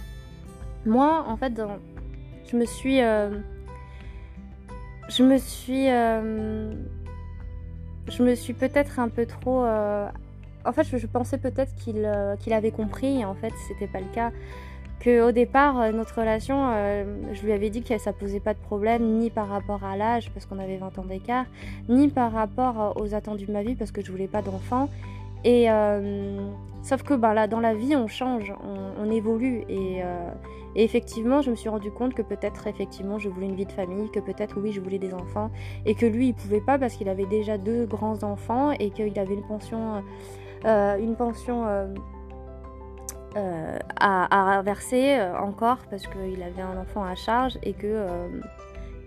Moi, 0.84 1.24
en 1.26 1.36
fait, 1.36 1.60
je 2.50 2.56
me 2.56 2.66
suis. 2.66 3.00
Euh, 3.00 3.30
je 5.08 5.22
me 5.24 5.36
suis 5.38 5.88
je 8.08 8.22
me 8.22 8.34
suis 8.34 8.52
peut-être 8.52 8.98
un 8.98 9.08
peu 9.08 9.26
trop. 9.26 9.64
Euh, 9.64 10.08
en 10.64 10.72
fait, 10.72 10.84
je, 10.84 11.06
pensais 11.06 11.38
peut-être 11.38 11.74
qu'il 11.76 12.04
euh, 12.04 12.36
qu'il 12.36 12.52
avait 12.52 12.70
compris, 12.70 13.20
et 13.20 13.24
en 13.24 13.34
fait, 13.34 13.52
c'était 13.68 13.86
pas 13.86 14.00
le 14.00 14.12
cas. 14.12 14.30
Que 15.00 15.28
au 15.28 15.32
départ, 15.32 15.80
euh, 15.80 15.92
notre 15.92 16.20
relation, 16.20 16.72
je 17.32 17.42
lui 17.42 17.52
avais 17.52 17.70
dit 17.70 17.82
que 17.82 17.98
ça 17.98 18.12
posait 18.12 18.40
pas 18.40 18.54
de 18.54 18.58
problème, 18.60 19.18
ni 19.18 19.30
par 19.30 19.48
rapport 19.48 19.82
à 19.84 19.96
l'âge, 19.96 20.30
parce 20.30 20.46
qu'on 20.46 20.58
avait 20.58 20.76
20 20.76 20.98
ans 20.98 21.04
d'écart, 21.04 21.46
ni 21.88 22.08
par 22.08 22.32
rapport 22.32 22.94
aux 23.00 23.14
attendus 23.14 23.46
de 23.46 23.52
ma 23.52 23.62
vie, 23.62 23.74
parce 23.74 23.90
que 23.90 24.02
je 24.02 24.10
voulais 24.10 24.28
pas 24.28 24.42
d'enfant. 24.42 24.88
Et 25.44 25.66
sauf 26.82 27.02
que 27.02 27.14
ben, 27.14 27.34
là, 27.34 27.46
dans 27.46 27.60
la 27.60 27.74
vie, 27.74 27.96
on 27.96 28.06
change, 28.06 28.52
on, 28.98 29.10
évolue, 29.10 29.64
et 29.68 30.02
et 30.74 30.84
effectivement, 30.84 31.42
je 31.42 31.50
me 31.50 31.56
suis 31.56 31.68
rendu 31.68 31.90
compte 31.90 32.14
que 32.14 32.22
peut-être 32.22 32.66
effectivement 32.66 33.18
je 33.18 33.28
voulais 33.28 33.46
une 33.46 33.56
vie 33.56 33.66
de 33.66 33.72
famille, 33.72 34.10
que 34.10 34.20
peut-être 34.20 34.58
oui 34.60 34.72
je 34.72 34.80
voulais 34.80 34.98
des 34.98 35.12
enfants, 35.12 35.50
et 35.84 35.94
que 35.94 36.06
lui 36.06 36.28
il 36.28 36.34
pouvait 36.34 36.60
pas 36.60 36.78
parce 36.78 36.94
qu'il 36.94 37.08
avait 37.08 37.26
déjà 37.26 37.58
deux 37.58 37.86
grands 37.86 38.22
enfants 38.22 38.70
et 38.72 38.90
qu'il 38.90 39.18
avait 39.18 39.34
une 39.34 39.46
pension, 39.46 40.02
euh, 40.64 40.96
une 40.96 41.14
pension 41.14 41.66
euh, 41.66 41.88
euh, 43.36 43.78
à, 44.00 44.62
verser 44.64 45.20
encore 45.38 45.78
parce 45.90 46.06
qu'il 46.06 46.42
avait 46.42 46.62
un 46.62 46.78
enfant 46.80 47.04
à 47.04 47.14
charge 47.14 47.58
et 47.62 47.74
que 47.74 48.06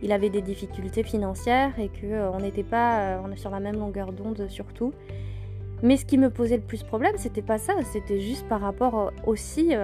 il 0.03 0.11
avait 0.11 0.29
des 0.29 0.41
difficultés 0.41 1.03
financières 1.03 1.79
et 1.79 1.89
que 1.89 2.29
on 2.29 2.39
n'était 2.39 2.63
pas 2.63 3.19
on 3.23 3.31
est 3.31 3.37
sur 3.37 3.49
la 3.49 3.59
même 3.59 3.77
longueur 3.77 4.11
d'onde 4.11 4.47
surtout. 4.49 4.93
Mais 5.83 5.97
ce 5.97 6.05
qui 6.05 6.17
me 6.17 6.29
posait 6.29 6.57
le 6.57 6.63
plus 6.63 6.83
problème, 6.83 7.13
c'était 7.17 7.41
pas 7.41 7.57
ça, 7.57 7.73
c'était 7.83 8.19
juste 8.19 8.47
par 8.47 8.61
rapport 8.61 9.11
aussi 9.25 9.75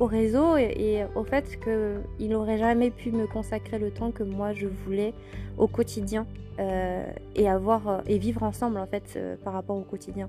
au 0.00 0.06
réseau 0.06 0.56
et, 0.56 1.04
au 1.14 1.24
fait 1.24 1.58
qu'il 1.60 2.28
n'aurait 2.30 2.58
jamais 2.58 2.90
pu 2.90 3.12
me 3.12 3.26
consacrer 3.26 3.78
le 3.78 3.90
temps 3.90 4.10
que 4.10 4.22
moi 4.22 4.52
je 4.52 4.66
voulais 4.66 5.14
au 5.56 5.68
quotidien 5.68 6.26
euh, 6.60 7.04
et 7.34 7.48
avoir 7.48 7.88
euh, 7.88 7.98
et 8.06 8.18
vivre 8.18 8.44
ensemble 8.44 8.78
en 8.78 8.86
fait 8.86 9.14
euh, 9.16 9.36
par 9.42 9.52
rapport 9.52 9.76
au 9.76 9.82
quotidien. 9.82 10.28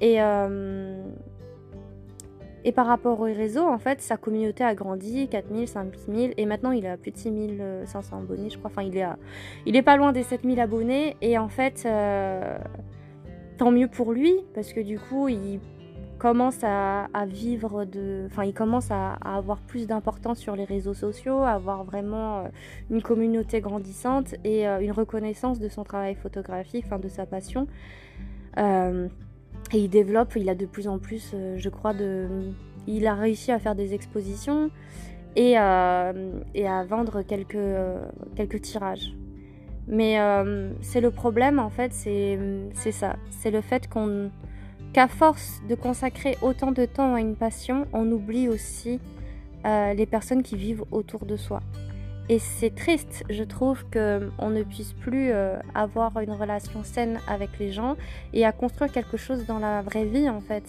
Et, 0.00 0.18
et 2.64 2.72
par 2.72 2.86
rapport 2.86 3.18
au 3.20 3.24
réseau, 3.24 3.66
en 3.66 3.78
fait, 3.78 4.02
sa 4.02 4.18
communauté 4.18 4.62
a 4.62 4.74
grandi, 4.74 5.26
4000, 5.28 5.68
5000, 5.68 6.34
et 6.36 6.44
maintenant 6.44 6.72
il 6.72 6.86
a 6.86 6.98
plus 6.98 7.12
de 7.12 7.16
6500 7.16 8.18
abonnés, 8.18 8.50
je 8.50 8.58
crois. 8.58 8.70
Enfin, 8.70 8.82
il 8.82 8.94
est, 8.94 9.06
il 9.64 9.74
est 9.74 9.82
pas 9.82 9.96
loin 9.96 10.12
des 10.12 10.22
7000 10.22 10.60
abonnés, 10.60 11.16
et 11.22 11.38
en 11.38 11.48
fait, 11.48 11.88
tant 13.56 13.70
mieux 13.70 13.88
pour 13.88 14.12
lui, 14.12 14.32
parce 14.54 14.72
que 14.72 14.80
du 14.80 14.98
coup, 14.98 15.28
il 15.28 15.60
commence 16.18 16.58
à, 16.62 17.08
vivre 17.26 17.84
de. 17.84 18.24
Enfin, 18.26 18.44
il 18.44 18.54
commence 18.54 18.90
à, 18.90 19.14
avoir 19.14 19.58
plus 19.58 19.86
d'importance 19.86 20.38
sur 20.38 20.56
les 20.56 20.64
réseaux 20.64 20.94
sociaux, 20.94 21.42
à 21.42 21.50
avoir 21.50 21.84
vraiment 21.84 22.38
euh, 22.38 22.48
une 22.90 23.02
communauté 23.02 23.60
grandissante 23.60 24.34
et 24.44 24.66
euh, 24.66 24.80
une 24.80 24.92
reconnaissance 24.92 25.58
de 25.58 25.68
son 25.68 25.84
travail 25.84 26.14
photographique, 26.14 26.84
enfin 26.86 26.98
de 26.98 27.08
sa 27.08 27.26
passion. 27.26 27.66
Euh, 28.58 29.08
et 29.72 29.78
il 29.78 29.88
développe, 29.88 30.34
il 30.36 30.48
a 30.48 30.54
de 30.54 30.66
plus 30.66 30.88
en 30.88 30.98
plus, 30.98 31.34
je 31.56 31.68
crois, 31.68 31.92
de. 31.92 32.52
Il 32.86 33.06
a 33.06 33.14
réussi 33.14 33.50
à 33.50 33.58
faire 33.58 33.74
des 33.74 33.94
expositions 33.94 34.70
et, 35.34 35.52
et 35.52 35.56
à 35.56 36.84
vendre 36.88 37.22
quelques, 37.22 37.58
quelques 38.36 38.60
tirages. 38.60 39.12
Mais 39.88 40.18
c'est 40.80 41.00
le 41.00 41.10
problème 41.10 41.58
en 41.58 41.70
fait, 41.70 41.92
c'est 41.92 42.92
ça. 42.92 43.16
C'est 43.30 43.50
le 43.50 43.60
fait 43.60 43.88
qu'on 43.88 44.30
qu'à 44.96 45.08
force 45.08 45.60
de 45.68 45.74
consacrer 45.74 46.38
autant 46.40 46.72
de 46.72 46.86
temps 46.86 47.14
à 47.14 47.20
une 47.20 47.36
passion, 47.36 47.86
on 47.92 48.10
oublie 48.10 48.48
aussi 48.48 48.98
euh, 49.66 49.92
les 49.92 50.06
personnes 50.06 50.42
qui 50.42 50.56
vivent 50.56 50.84
autour 50.90 51.26
de 51.26 51.36
soi. 51.36 51.60
Et 52.30 52.38
c'est 52.38 52.74
triste, 52.74 53.22
je 53.28 53.44
trouve, 53.44 53.84
qu'on 53.92 54.48
ne 54.48 54.62
puisse 54.62 54.94
plus 54.94 55.32
euh, 55.32 55.58
avoir 55.74 56.18
une 56.20 56.32
relation 56.32 56.82
saine 56.82 57.20
avec 57.28 57.58
les 57.58 57.72
gens 57.72 57.96
et 58.32 58.46
à 58.46 58.52
construire 58.52 58.90
quelque 58.90 59.18
chose 59.18 59.44
dans 59.44 59.58
la 59.58 59.82
vraie 59.82 60.06
vie, 60.06 60.30
en 60.30 60.40
fait. 60.40 60.64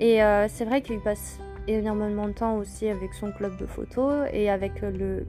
Et 0.00 0.24
euh, 0.24 0.48
c'est 0.48 0.64
vrai 0.64 0.82
qu'il 0.82 0.98
passe 0.98 1.38
énormément 1.68 2.26
de 2.26 2.32
temps 2.32 2.56
aussi 2.56 2.88
avec 2.88 3.14
son 3.14 3.30
club 3.30 3.56
de 3.58 3.66
photos 3.66 4.26
et 4.32 4.50
avec 4.50 4.80
le 4.80 5.24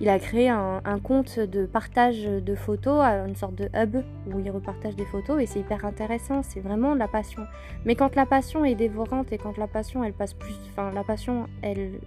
il 0.00 0.08
a 0.08 0.18
créé 0.18 0.48
un, 0.48 0.80
compte 1.02 1.38
de 1.38 1.66
partage 1.66 2.24
de 2.24 2.54
photos, 2.54 3.00
une 3.26 3.36
sorte 3.36 3.54
de 3.54 3.68
hub 3.74 4.02
où 4.32 4.40
il 4.40 4.50
repartage 4.50 4.96
des 4.96 5.04
photos 5.04 5.40
et 5.40 5.46
c'est 5.46 5.60
hyper 5.60 5.84
intéressant, 5.84 6.42
c'est 6.42 6.60
vraiment 6.60 6.94
la 6.94 7.06
passion. 7.06 7.42
Mais 7.84 7.94
quand 7.94 8.16
la 8.16 8.26
passion 8.26 8.64
est 8.64 8.74
dévorante 8.74 9.32
et 9.32 9.38
quand 9.38 9.56
la 9.56 9.68
passion 9.68 10.02
elle 10.02 10.12
passe 10.12 10.34
plus, 10.34 10.58
enfin 10.70 10.90
la 10.90 11.04
passion 11.04 11.46
elle, 11.62 12.00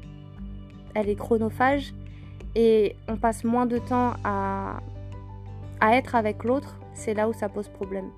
elle 0.96 1.10
est 1.10 1.15
chronophage 1.15 1.94
et 2.56 2.96
on 3.08 3.15
passe 3.15 3.44
moins 3.44 3.65
de 3.65 3.77
temps 3.77 4.13
à, 4.24 4.79
à 5.79 5.96
être 5.96 6.15
avec 6.15 6.44
l'autre, 6.44 6.77
c'est 6.94 7.13
là 7.13 7.29
où 7.29 7.34
ça 7.34 7.48
pose 7.48 7.70
problème. 7.70 8.10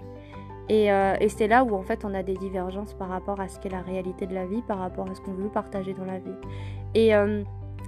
Et, 0.70 0.92
euh, 0.92 1.16
et 1.20 1.30
c'est 1.30 1.48
là 1.48 1.64
où 1.64 1.76
en 1.76 1.82
fait 1.82 2.06
on 2.06 2.14
a 2.14 2.22
des 2.22 2.36
divergences 2.36 2.94
par 2.94 3.10
rapport 3.10 3.40
à 3.40 3.48
ce 3.48 3.60
qu'est 3.60 3.70
la 3.70 3.82
réalité 3.82 4.28
de 4.28 4.34
la 4.34 4.46
vie, 4.46 4.62
par 4.62 4.80
rapport 4.80 5.10
à 5.10 5.16
ce 5.16 5.22
qu'on 5.22 5.34
veut 5.34 5.50
partager 5.50 5.94
dans 5.94 6.06
la 6.06 6.20
vie. 6.20 7.14
Euh, 7.14 7.44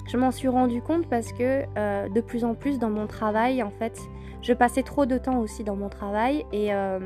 je 0.07 0.17
m'en 0.17 0.31
suis 0.31 0.47
rendu 0.47 0.81
compte 0.81 1.07
parce 1.07 1.31
que 1.31 1.63
euh, 1.77 2.09
de 2.09 2.21
plus 2.21 2.43
en 2.43 2.55
plus 2.55 2.79
dans 2.79 2.89
mon 2.89 3.07
travail, 3.07 3.63
en 3.63 3.71
fait, 3.71 3.99
je 4.41 4.53
passais 4.53 4.83
trop 4.83 5.05
de 5.05 5.17
temps 5.17 5.39
aussi 5.39 5.63
dans 5.63 5.75
mon 5.75 5.89
travail 5.89 6.45
et, 6.51 6.73
euh, 6.73 6.99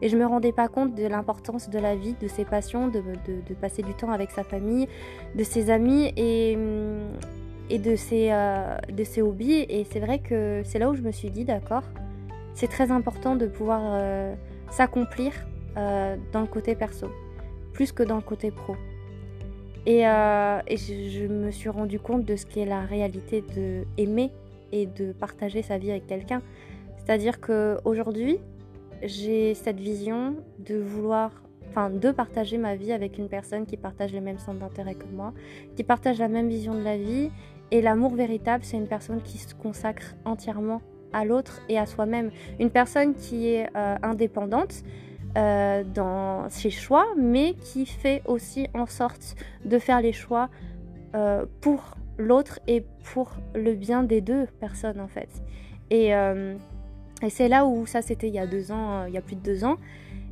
et 0.00 0.08
je 0.08 0.16
me 0.16 0.24
rendais 0.24 0.52
pas 0.52 0.68
compte 0.68 0.94
de 0.94 1.06
l'importance 1.06 1.68
de 1.68 1.78
la 1.78 1.94
vie, 1.94 2.14
de 2.20 2.28
ses 2.28 2.44
passions, 2.44 2.88
de, 2.88 3.02
passer 3.60 3.82
du 3.82 3.94
temps 3.94 4.10
avec 4.10 4.30
sa 4.30 4.42
famille, 4.42 4.88
de 5.34 5.44
ses 5.44 5.70
amis 5.70 6.12
et, 6.16 6.56
de, 7.78 7.96
ses, 7.96 8.30
euh, 8.32 8.78
de 8.90 9.04
ses 9.04 9.20
hobbies. 9.20 9.66
Et 9.68 9.84
c'est 9.90 10.00
vrai 10.00 10.20
que 10.20 10.62
c'est 10.64 10.78
là 10.78 10.88
où 10.88 10.94
je 10.94 11.02
me 11.02 11.12
suis 11.12 11.30
dit, 11.30 11.44
d'accord, 11.44 11.84
c'est 12.54 12.68
très 12.68 12.90
important 12.90 13.36
de 13.36 13.46
pouvoir 13.46 13.82
s'accomplir 14.70 15.32
dans 15.76 16.40
le 16.40 16.46
côté 16.46 16.74
perso, 16.74 17.08
plus 17.74 17.92
que 17.92 18.02
dans 18.02 18.16
le 18.16 18.22
côté 18.22 18.50
pro. 18.50 18.74
Et, 19.86 20.06
euh, 20.06 20.60
je, 20.68 21.26
me 21.26 21.50
suis 21.50 21.68
rendu 21.68 21.98
compte 21.98 22.24
de 22.24 22.36
ce 22.36 22.46
qu'est 22.46 22.66
la 22.66 22.82
réalité 22.82 23.42
de 23.56 23.84
aimer 23.98 24.30
et 24.72 24.86
de 24.86 25.12
partager 25.12 25.62
sa 25.62 25.78
vie 25.78 25.90
avec 25.90 26.06
quelqu'un. 26.06 26.42
C'est-à-dire 26.98 27.40
qu'aujourd'hui, 27.40 28.38
j'ai 29.02 29.54
cette 29.54 29.80
vision 29.80 30.36
de 30.58 30.76
vouloir 30.76 31.30
enfin 31.70 31.88
de 31.88 32.10
partager 32.10 32.58
ma 32.58 32.74
vie 32.74 32.92
avec 32.92 33.16
une 33.16 33.28
personne 33.28 33.64
qui 33.64 33.76
partage 33.76 34.12
les 34.12 34.20
mêmes 34.20 34.38
centres 34.38 34.58
d'intérêt 34.58 34.94
que 34.94 35.06
moi, 35.06 35.32
qui 35.76 35.84
partage 35.84 36.18
la 36.18 36.28
même 36.28 36.48
vision 36.48 36.74
de 36.74 36.82
la 36.82 36.96
vie. 36.96 37.30
Et 37.70 37.80
l'amour 37.80 38.14
véritable, 38.14 38.64
c'est 38.64 38.76
une 38.76 38.88
personne 38.88 39.22
qui 39.22 39.38
se 39.38 39.54
consacre 39.54 40.14
entièrement 40.24 40.82
à 41.12 41.24
l'autre 41.24 41.60
et 41.68 41.78
à 41.78 41.86
soi-même. 41.86 42.30
Une 42.58 42.70
personne 42.70 43.14
qui 43.14 43.48
est 43.48 43.68
euh, 43.76 43.96
indépendante 44.02 44.82
euh, 45.36 45.84
dans 45.84 46.48
ses 46.50 46.70
choix, 46.70 47.06
mais 47.16 47.54
qui 47.54 47.86
fait 47.86 48.22
aussi 48.26 48.68
en 48.74 48.86
sorte 48.86 49.36
de 49.64 49.78
faire 49.78 50.00
les 50.00 50.12
choix 50.12 50.48
euh, 51.14 51.46
pour 51.60 51.96
l'autre 52.18 52.60
et 52.66 52.84
pour 53.12 53.30
le 53.54 53.74
bien 53.74 54.02
des 54.02 54.20
deux 54.20 54.46
personnes 54.60 55.00
en 55.00 55.08
fait. 55.08 55.28
Et, 55.90 56.10
et 56.10 57.30
c'est 57.30 57.48
là 57.48 57.66
où 57.66 57.84
ça 57.84 58.00
c'était 58.00 58.28
il 58.28 58.34
y 58.34 58.38
a 58.38 58.46
deux 58.46 58.70
ans, 58.70 59.06
il 59.06 59.14
y 59.14 59.18
a 59.18 59.22
plus 59.22 59.36
de 59.36 59.40
deux 59.40 59.64
ans. 59.64 59.76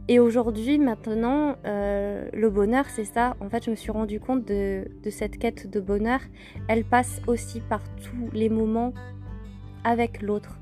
Et 0.06 0.20
aujourd'hui, 0.20 0.78
maintenant, 0.78 1.56
le 1.64 2.48
bonheur, 2.48 2.86
c'est 2.88 3.04
ça. 3.04 3.36
En 3.40 3.48
fait, 3.48 3.64
je 3.64 3.70
me 3.70 3.76
suis 3.76 3.90
rendu 3.90 4.20
compte 4.20 4.44
de, 4.46 4.84
cette 5.10 5.38
quête 5.38 5.68
de 5.68 5.80
bonheur. 5.80 6.20
Elle 6.68 6.84
passe 6.84 7.20
aussi 7.26 7.60
par 7.60 7.82
tous 7.96 8.30
les 8.32 8.48
moments 8.48 8.92
avec 9.84 10.22
l'autre 10.22 10.58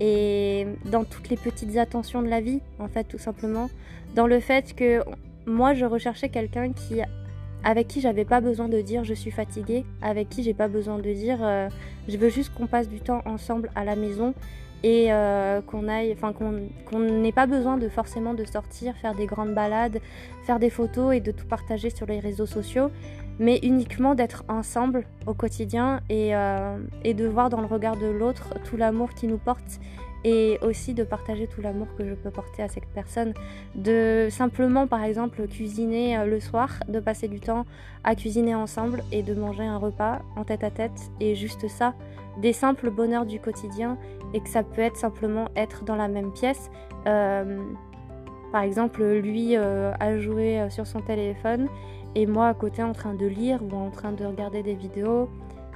et 0.00 0.66
dans 0.90 1.04
toutes 1.04 1.28
les 1.28 1.36
petites 1.36 1.76
attentions 1.76 2.22
de 2.22 2.28
la 2.28 2.40
vie, 2.40 2.60
en 2.78 2.88
fait, 2.88 3.04
tout 3.04 3.18
simplement. 3.18 3.70
Dans 4.14 4.26
le 4.26 4.40
fait 4.40 4.74
que 4.74 5.02
moi, 5.46 5.74
je 5.74 5.84
recherchais 5.84 6.28
quelqu'un 6.28 6.72
qui, 6.72 7.00
avec 7.64 7.88
qui 7.88 8.00
j'avais 8.00 8.24
pas 8.24 8.40
besoin 8.40 8.68
de 8.68 8.80
dire 8.80 9.04
je 9.04 9.14
suis 9.14 9.30
fatiguée, 9.30 9.84
avec 10.00 10.28
qui 10.28 10.42
j'ai 10.42 10.54
pas 10.54 10.68
besoin 10.68 10.98
de 10.98 11.12
dire 11.12 11.38
euh, 11.42 11.68
je 12.08 12.16
veux 12.16 12.28
juste 12.28 12.52
qu'on 12.54 12.66
passe 12.66 12.88
du 12.88 13.00
temps 13.00 13.22
ensemble 13.24 13.70
à 13.74 13.84
la 13.84 13.96
maison 13.96 14.34
et 14.82 15.12
euh, 15.12 15.60
qu'on 15.60 15.88
aille, 15.88 16.12
enfin 16.12 16.32
qu'on 16.32 16.98
n'ait 16.98 17.32
pas 17.32 17.46
besoin 17.46 17.76
de 17.76 17.88
forcément 17.88 18.34
de 18.34 18.44
sortir, 18.44 18.96
faire 18.96 19.14
des 19.14 19.26
grandes 19.26 19.54
balades, 19.54 20.00
faire 20.44 20.58
des 20.58 20.70
photos 20.70 21.14
et 21.14 21.20
de 21.20 21.30
tout 21.30 21.46
partager 21.46 21.90
sur 21.90 22.06
les 22.06 22.18
réseaux 22.18 22.46
sociaux, 22.46 22.90
mais 23.38 23.58
uniquement 23.62 24.14
d'être 24.14 24.44
ensemble 24.48 25.04
au 25.26 25.34
quotidien 25.34 26.00
et, 26.08 26.34
euh, 26.34 26.78
et, 27.04 27.14
de 27.14 27.26
voir 27.26 27.50
dans 27.50 27.60
le 27.60 27.66
regard 27.66 27.96
de 27.96 28.06
l'autre 28.06 28.54
tout 28.64 28.76
l'amour 28.76 29.14
qui 29.14 29.26
nous 29.26 29.38
porte 29.38 29.80
et 30.24 30.58
aussi 30.62 30.94
de 30.94 31.02
partager 31.02 31.48
tout 31.48 31.60
l'amour 31.60 31.88
que 31.98 32.06
je 32.06 32.14
peux 32.14 32.30
porter 32.30 32.62
à 32.62 32.68
cette 32.68 32.86
personne. 32.94 33.34
De 33.74 34.28
simplement, 34.30 34.86
par 34.86 35.02
exemple, 35.02 35.46
cuisiner 35.48 36.16
euh, 36.16 36.26
le 36.26 36.38
soir, 36.38 36.70
de 36.88 37.00
passer 37.00 37.26
du 37.26 37.40
temps 37.40 37.64
à 38.04 38.14
cuisiner 38.14 38.54
ensemble 38.54 39.02
et 39.10 39.22
de 39.22 39.34
manger 39.34 39.64
un 39.64 39.78
repas 39.78 40.20
en 40.36 40.44
tête 40.44 40.62
à 40.62 40.70
tête 40.70 41.10
et 41.20 41.34
juste 41.34 41.66
ça, 41.66 41.94
des 42.40 42.52
simples 42.52 42.90
bonheurs 42.90 43.26
du 43.26 43.40
quotidien 43.40 43.98
et 44.32 44.40
que 44.40 44.48
ça 44.48 44.62
peut 44.62 44.80
être 44.80 44.96
simplement 44.96 45.48
être 45.56 45.84
dans 45.84 45.96
la 45.96 46.08
même 46.08 46.32
pièce. 46.32 46.70
Euh, 47.06 47.58
par 48.52 48.62
exemple, 48.62 49.02
lui 49.02 49.56
a 49.56 50.18
joué 50.18 50.66
sur 50.68 50.86
son 50.86 51.00
téléphone 51.00 51.68
et 52.14 52.26
moi 52.26 52.48
à 52.48 52.54
côté 52.54 52.82
en 52.82 52.92
train 52.92 53.14
de 53.14 53.26
lire 53.26 53.60
ou 53.62 53.74
en 53.74 53.90
train 53.90 54.12
de 54.12 54.24
regarder 54.24 54.62
des 54.62 54.74
vidéos. 54.74 55.28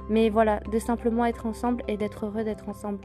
Mais 0.09 0.29
voilà, 0.29 0.59
de 0.71 0.79
simplement 0.79 1.25
être 1.25 1.45
ensemble 1.45 1.83
et 1.87 1.97
d'être 1.97 2.25
heureux 2.25 2.43
d'être 2.43 2.69
ensemble. 2.69 2.99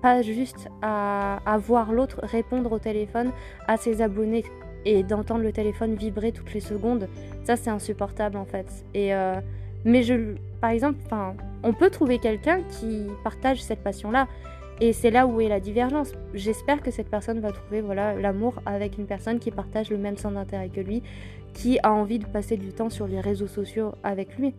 Pas 0.00 0.22
juste 0.22 0.68
à, 0.82 1.38
voir 1.58 1.92
l'autre 1.92 2.20
répondre 2.22 2.72
au 2.72 2.78
téléphone 2.78 3.32
à 3.66 3.76
ses 3.76 4.00
abonnés 4.00 4.44
et 4.84 5.02
d'entendre 5.02 5.42
le 5.42 5.52
téléphone 5.52 5.94
vibrer 5.94 6.32
toutes 6.32 6.54
les 6.54 6.60
secondes. 6.60 7.08
Ça, 7.44 7.56
c'est 7.56 7.70
insupportable 7.70 8.36
en 8.36 8.44
fait. 8.44 8.66
Et 8.94 9.14
euh, 9.14 9.40
mais 9.86 10.02
je, 10.02 10.34
par 10.60 10.70
exemple, 10.70 10.98
on 11.62 11.72
peut 11.72 11.90
trouver 11.90 12.18
quelqu'un 12.18 12.62
qui 12.62 13.06
partage 13.22 13.62
cette 13.62 13.82
passion-là. 13.84 14.26
Et 14.80 14.92
c'est 14.92 15.10
là 15.10 15.26
où 15.26 15.40
est 15.40 15.48
la 15.48 15.60
divergence. 15.60 16.12
J'espère 16.34 16.82
que 16.82 16.90
cette 16.90 17.08
personne 17.08 17.40
va 17.40 17.50
trouver 17.50 17.80
voilà 17.80 18.14
l'amour 18.14 18.60
avec 18.66 18.98
une 18.98 19.06
personne 19.06 19.38
qui 19.38 19.50
partage 19.50 19.88
le 19.88 19.96
même 19.96 20.16
centre 20.16 20.34
d'intérêt 20.34 20.68
que 20.68 20.80
lui, 20.80 21.02
qui 21.56 21.78
a 21.82 21.90
envie 21.90 22.18
de 22.18 22.26
passer 22.26 22.58
du 22.58 22.74
temps 22.74 22.90
sur 22.90 23.06
les 23.06 23.18
réseaux 23.18 23.46
sociaux 23.46 23.94
avec 24.02 24.36
lui. 24.36 24.54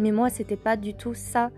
Mais 0.00 0.10
moi, 0.10 0.30
c'était 0.30 0.56
pas 0.56 0.76
du 0.76 0.94
tout 0.94 1.14
ça. 1.14 1.50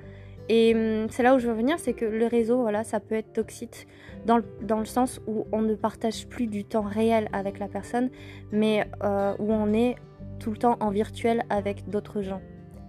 Et 0.50 0.74
hum, 0.74 1.06
c'est 1.08 1.22
là 1.22 1.34
où 1.34 1.38
je 1.38 1.48
veux 1.48 1.54
venir, 1.54 1.78
c'est 1.78 1.94
que 1.94 2.04
le 2.04 2.26
réseau, 2.26 2.60
voilà, 2.60 2.84
ça 2.84 3.00
peut 3.00 3.14
être 3.14 3.32
toxique 3.32 3.86
dans 4.26 4.36
le, 4.36 4.44
dans 4.62 4.78
le, 4.78 4.84
sens 4.84 5.18
où 5.26 5.46
on 5.50 5.62
ne 5.62 5.74
partage 5.74 6.26
plus 6.26 6.46
du 6.46 6.64
temps 6.64 6.82
réel 6.82 7.30
avec 7.32 7.58
la 7.58 7.68
personne, 7.68 8.10
mais 8.52 8.86
euh, 9.02 9.34
où 9.38 9.50
on 9.50 9.72
est 9.72 9.96
tout 10.38 10.50
le 10.50 10.58
temps 10.58 10.76
en 10.80 10.90
virtuel 10.90 11.44
avec 11.48 11.88
d'autres 11.88 12.20
gens. 12.20 12.42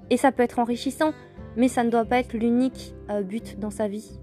Et 0.09 0.17
ça 0.17 0.33
peut 0.33 0.43
être 0.43 0.59
enrichissant, 0.59 1.13
mais 1.55 1.69
ça 1.69 1.85
ne 1.85 1.89
doit 1.89 2.05
pas 2.05 2.19
être 2.19 2.33
l'unique 2.33 2.95
euh, 3.09 3.21
but 3.21 3.57
dans 3.59 3.71
sa 3.71 3.87
vie. 3.87 4.19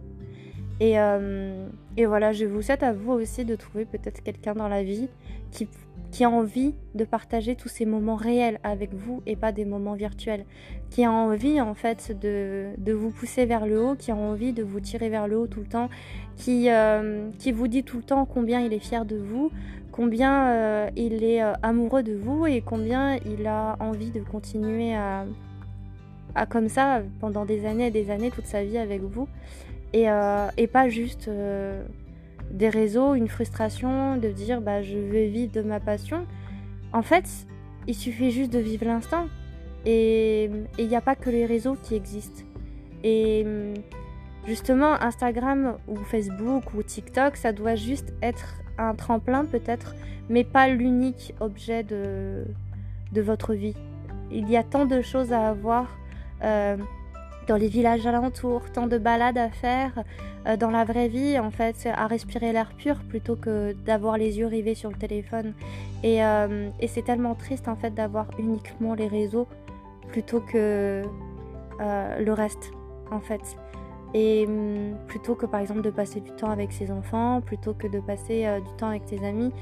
Et, 0.80 1.00
euh, 1.00 1.66
et, 1.96 2.04
voilà, 2.04 2.32
je 2.32 2.44
vous 2.44 2.60
souhaite 2.60 2.82
à 2.82 2.92
vous 2.92 3.12
aussi 3.12 3.46
de 3.46 3.56
trouver 3.56 3.86
peut-être 3.86 4.22
quelqu'un 4.22 4.54
dans 4.54 4.68
la 4.68 4.82
vie 4.82 5.08
qui 5.50 5.66
qui 6.10 6.24
a 6.24 6.30
envie 6.30 6.74
de 6.94 7.04
partager 7.04 7.54
tous 7.54 7.68
ces 7.68 7.84
moments 7.84 8.16
réels 8.16 8.58
avec 8.62 8.94
vous 8.94 9.22
et 9.26 9.36
pas 9.36 9.52
des 9.52 9.64
moments 9.64 9.94
virtuels, 9.94 10.44
qui 10.90 11.04
a 11.04 11.12
envie 11.12 11.60
en 11.60 11.74
fait 11.74 12.18
de, 12.18 12.70
de 12.78 12.92
vous 12.92 13.10
pousser 13.10 13.44
vers 13.44 13.66
le 13.66 13.80
haut, 13.80 13.94
qui 13.94 14.10
a 14.10 14.16
envie 14.16 14.52
de 14.52 14.62
vous 14.62 14.80
tirer 14.80 15.08
vers 15.08 15.28
le 15.28 15.38
haut 15.38 15.46
tout 15.46 15.60
le 15.60 15.66
temps, 15.66 15.88
qui, 16.36 16.70
euh, 16.70 17.28
qui 17.38 17.52
vous 17.52 17.68
dit 17.68 17.82
tout 17.84 17.98
le 17.98 18.02
temps 18.02 18.24
combien 18.24 18.60
il 18.60 18.72
est 18.72 18.78
fier 18.78 19.04
de 19.04 19.16
vous, 19.16 19.50
combien 19.92 20.48
euh, 20.48 20.90
il 20.96 21.24
est 21.24 21.42
euh, 21.42 21.52
amoureux 21.62 22.02
de 22.02 22.14
vous 22.14 22.46
et 22.46 22.62
combien 22.62 23.16
il 23.16 23.46
a 23.46 23.76
envie 23.80 24.10
de 24.10 24.20
continuer 24.20 24.94
à, 24.94 25.26
à 26.34 26.46
comme 26.46 26.68
ça 26.68 27.02
pendant 27.20 27.44
des 27.44 27.66
années 27.66 27.88
et 27.88 27.90
des 27.90 28.10
années, 28.10 28.30
toute 28.30 28.46
sa 28.46 28.64
vie 28.64 28.78
avec 28.78 29.02
vous, 29.02 29.28
et, 29.92 30.06
et 30.58 30.66
pas 30.66 30.90
juste 30.90 31.30
des 32.50 32.68
réseaux, 32.68 33.14
une 33.14 33.28
frustration 33.28 34.16
de 34.16 34.28
dire 34.28 34.60
bah 34.60 34.82
je 34.82 34.98
veux 34.98 35.26
vivre 35.26 35.52
de 35.52 35.62
ma 35.62 35.80
passion. 35.80 36.26
En 36.92 37.02
fait, 37.02 37.28
il 37.86 37.94
suffit 37.94 38.30
juste 38.30 38.52
de 38.52 38.58
vivre 38.58 38.86
l'instant. 38.86 39.26
Et 39.86 40.50
il 40.78 40.88
n'y 40.88 40.96
a 40.96 41.00
pas 41.00 41.14
que 41.14 41.30
les 41.30 41.46
réseaux 41.46 41.76
qui 41.82 41.94
existent. 41.94 42.42
Et 43.04 43.46
justement, 44.46 45.00
Instagram 45.00 45.76
ou 45.86 45.96
Facebook 45.96 46.74
ou 46.74 46.82
TikTok, 46.82 47.36
ça 47.36 47.52
doit 47.52 47.76
juste 47.76 48.12
être 48.22 48.54
un 48.76 48.94
tremplin 48.94 49.44
peut-être, 49.44 49.94
mais 50.28 50.44
pas 50.44 50.68
l'unique 50.68 51.34
objet 51.40 51.82
de, 51.82 52.44
de 53.12 53.20
votre 53.20 53.54
vie. 53.54 53.76
Il 54.30 54.50
y 54.50 54.56
a 54.56 54.62
tant 54.62 54.84
de 54.84 55.00
choses 55.00 55.32
à 55.32 55.48
avoir. 55.48 55.96
Euh, 56.42 56.76
dans 57.48 57.56
les 57.56 57.68
villages 57.68 58.06
alentours, 58.06 58.70
tant 58.72 58.86
de 58.86 58.98
balades 58.98 59.38
à 59.38 59.48
faire 59.48 60.04
euh, 60.46 60.56
dans 60.56 60.70
la 60.70 60.84
vraie 60.84 61.08
vie, 61.08 61.38
en 61.38 61.50
fait, 61.50 61.88
à 61.92 62.06
respirer 62.06 62.52
l'air 62.52 62.70
pur 62.76 62.96
plutôt 63.08 63.36
que 63.36 63.72
d'avoir 63.72 64.18
les 64.18 64.38
yeux 64.38 64.46
rivés 64.46 64.74
sur 64.74 64.90
le 64.90 64.96
téléphone. 64.96 65.54
Et, 66.04 66.22
euh, 66.22 66.68
c'est 66.86 67.04
tellement 67.04 67.34
triste, 67.34 67.66
en 67.66 67.74
fait, 67.74 67.94
d'avoir 67.94 68.26
uniquement 68.38 68.94
les 68.94 69.08
réseaux 69.08 69.48
plutôt 70.08 70.40
que 70.40 71.02
euh, 71.80 72.18
le 72.18 72.32
reste, 72.32 72.70
en 73.10 73.20
fait. 73.20 73.56
Et 74.14 74.46
plutôt 75.06 75.34
que, 75.34 75.44
par 75.44 75.60
exemple, 75.60 75.82
de 75.82 75.90
passer 75.90 76.20
du 76.20 76.30
temps 76.32 76.50
avec 76.50 76.72
ses 76.72 76.90
enfants, 76.90 77.42
plutôt 77.42 77.74
que 77.74 77.86
de 77.86 78.00
passer 78.00 78.46
du 78.64 78.72
temps 78.76 78.88
avec 78.88 79.02
ses 79.04 79.22
amis. 79.22 79.52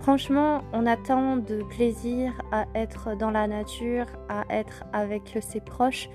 Franchement, 0.00 0.62
on 0.74 0.86
a 0.86 0.96
tant 0.96 1.36
de 1.36 1.62
plaisir 1.62 2.32
à 2.52 2.66
être 2.74 3.16
dans 3.16 3.30
la 3.30 3.46
nature, 3.46 4.04
à 4.28 4.44
être 4.50 4.84
avec 4.92 5.38
ses 5.40 5.60
proches, 5.60 6.10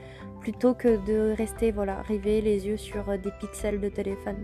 plutôt 0.45 0.75
que 0.75 1.03
de 1.07 1.35
rester 1.35 1.71
voilà 1.71 2.03
river 2.03 2.39
les 2.39 2.67
yeux 2.67 2.77
sur 2.77 3.09
euh, 3.09 3.17
des 3.17 3.31
pixels 3.39 3.81
de 3.81 3.89
téléphone. 3.89 4.37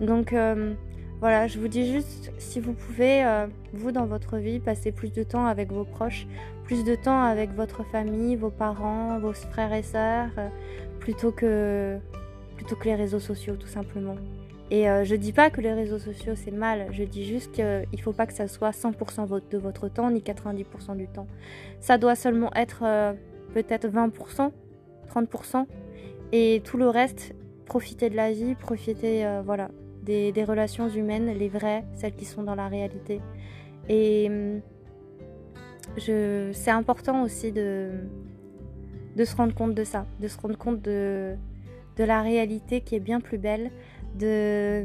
Donc 0.00 0.32
euh, 0.32 0.72
voilà, 1.20 1.48
je 1.48 1.58
vous 1.58 1.68
dis 1.68 1.92
juste 1.92 2.32
si 2.38 2.60
vous 2.60 2.72
pouvez 2.72 3.22
euh, 3.22 3.46
vous 3.74 3.92
dans 3.92 4.06
votre 4.06 4.38
vie 4.38 4.58
passer 4.58 4.90
plus 4.90 5.12
de 5.12 5.22
temps 5.22 5.44
avec 5.44 5.70
vos 5.70 5.84
proches, 5.84 6.26
plus 6.64 6.82
de 6.82 6.94
temps 6.94 7.22
avec 7.22 7.50
votre 7.52 7.84
famille, 7.84 8.36
vos 8.36 8.48
parents, 8.48 9.18
vos 9.18 9.34
frères 9.34 9.74
et 9.74 9.82
sœurs, 9.82 10.30
plutôt 10.98 11.30
que 11.30 11.98
plutôt 12.56 12.76
que 12.76 12.84
les 12.86 12.94
réseaux 12.94 13.20
sociaux 13.20 13.56
tout 13.56 13.66
simplement. 13.66 14.16
Et 14.70 14.86
je 15.04 15.14
dis 15.14 15.34
pas 15.34 15.50
que 15.50 15.60
les 15.60 15.74
réseaux 15.74 15.98
sociaux 15.98 16.36
c'est 16.36 16.56
mal, 16.66 16.86
je 16.90 17.04
dis 17.04 17.26
juste 17.26 17.52
qu'il 17.52 18.00
faut 18.00 18.14
pas 18.14 18.26
que 18.26 18.32
ça 18.32 18.48
soit 18.48 18.70
100% 18.70 19.42
de 19.50 19.58
votre 19.58 19.88
temps 19.88 20.10
ni 20.10 20.20
90% 20.20 20.96
du 20.96 21.06
temps. 21.06 21.26
Ça 21.80 21.98
doit 21.98 22.16
seulement 22.16 22.50
être 22.54 22.82
peut-être 23.52 23.88
20% 23.88 24.50
30%. 25.14 25.66
Et 26.32 26.62
tout 26.64 26.76
le 26.76 26.88
reste, 26.88 27.34
profiter 27.64 28.10
de 28.10 28.16
la 28.16 28.32
vie, 28.32 28.54
profiter 28.54 29.24
euh, 29.26 29.42
voilà, 29.44 29.70
des, 30.02 30.32
relations 30.44 30.88
humaines, 30.88 31.26
les 31.26 31.48
vraies, 31.48 31.84
celles 31.94 32.14
qui 32.14 32.24
sont 32.24 32.42
dans 32.42 32.54
la 32.54 32.68
réalité. 32.68 33.20
Et 33.88 34.26
hum, 34.28 34.60
c'est 36.52 36.70
important 36.70 37.22
aussi 37.22 37.52
de, 37.52 37.90
de 39.16 39.24
se 39.24 39.36
rendre 39.36 39.54
compte 39.54 39.74
de 39.74 39.84
ça, 39.84 40.06
de 40.20 40.28
se 40.28 40.38
rendre 40.38 40.58
compte 40.58 40.82
de, 40.82 41.36
de 41.96 42.04
la 42.04 42.22
réalité 42.22 42.80
qui 42.80 42.96
est 42.96 43.00
bien 43.00 43.20
plus 43.20 43.38
belle, 43.38 43.70
de, 44.18 44.84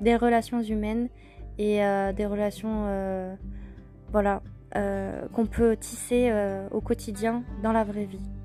des 0.00 0.16
relations 0.16 0.62
humaines 0.62 1.08
et 1.58 1.84
euh, 1.84 2.12
des 2.12 2.26
relations 2.26 2.84
euh, 2.86 3.34
voilà, 4.12 4.42
qu'on 5.32 5.46
peut 5.46 5.76
tisser 5.76 6.32
au 6.70 6.80
quotidien 6.80 7.42
dans 7.62 7.72
la 7.72 7.82
vraie 7.82 8.04
vie. 8.04 8.39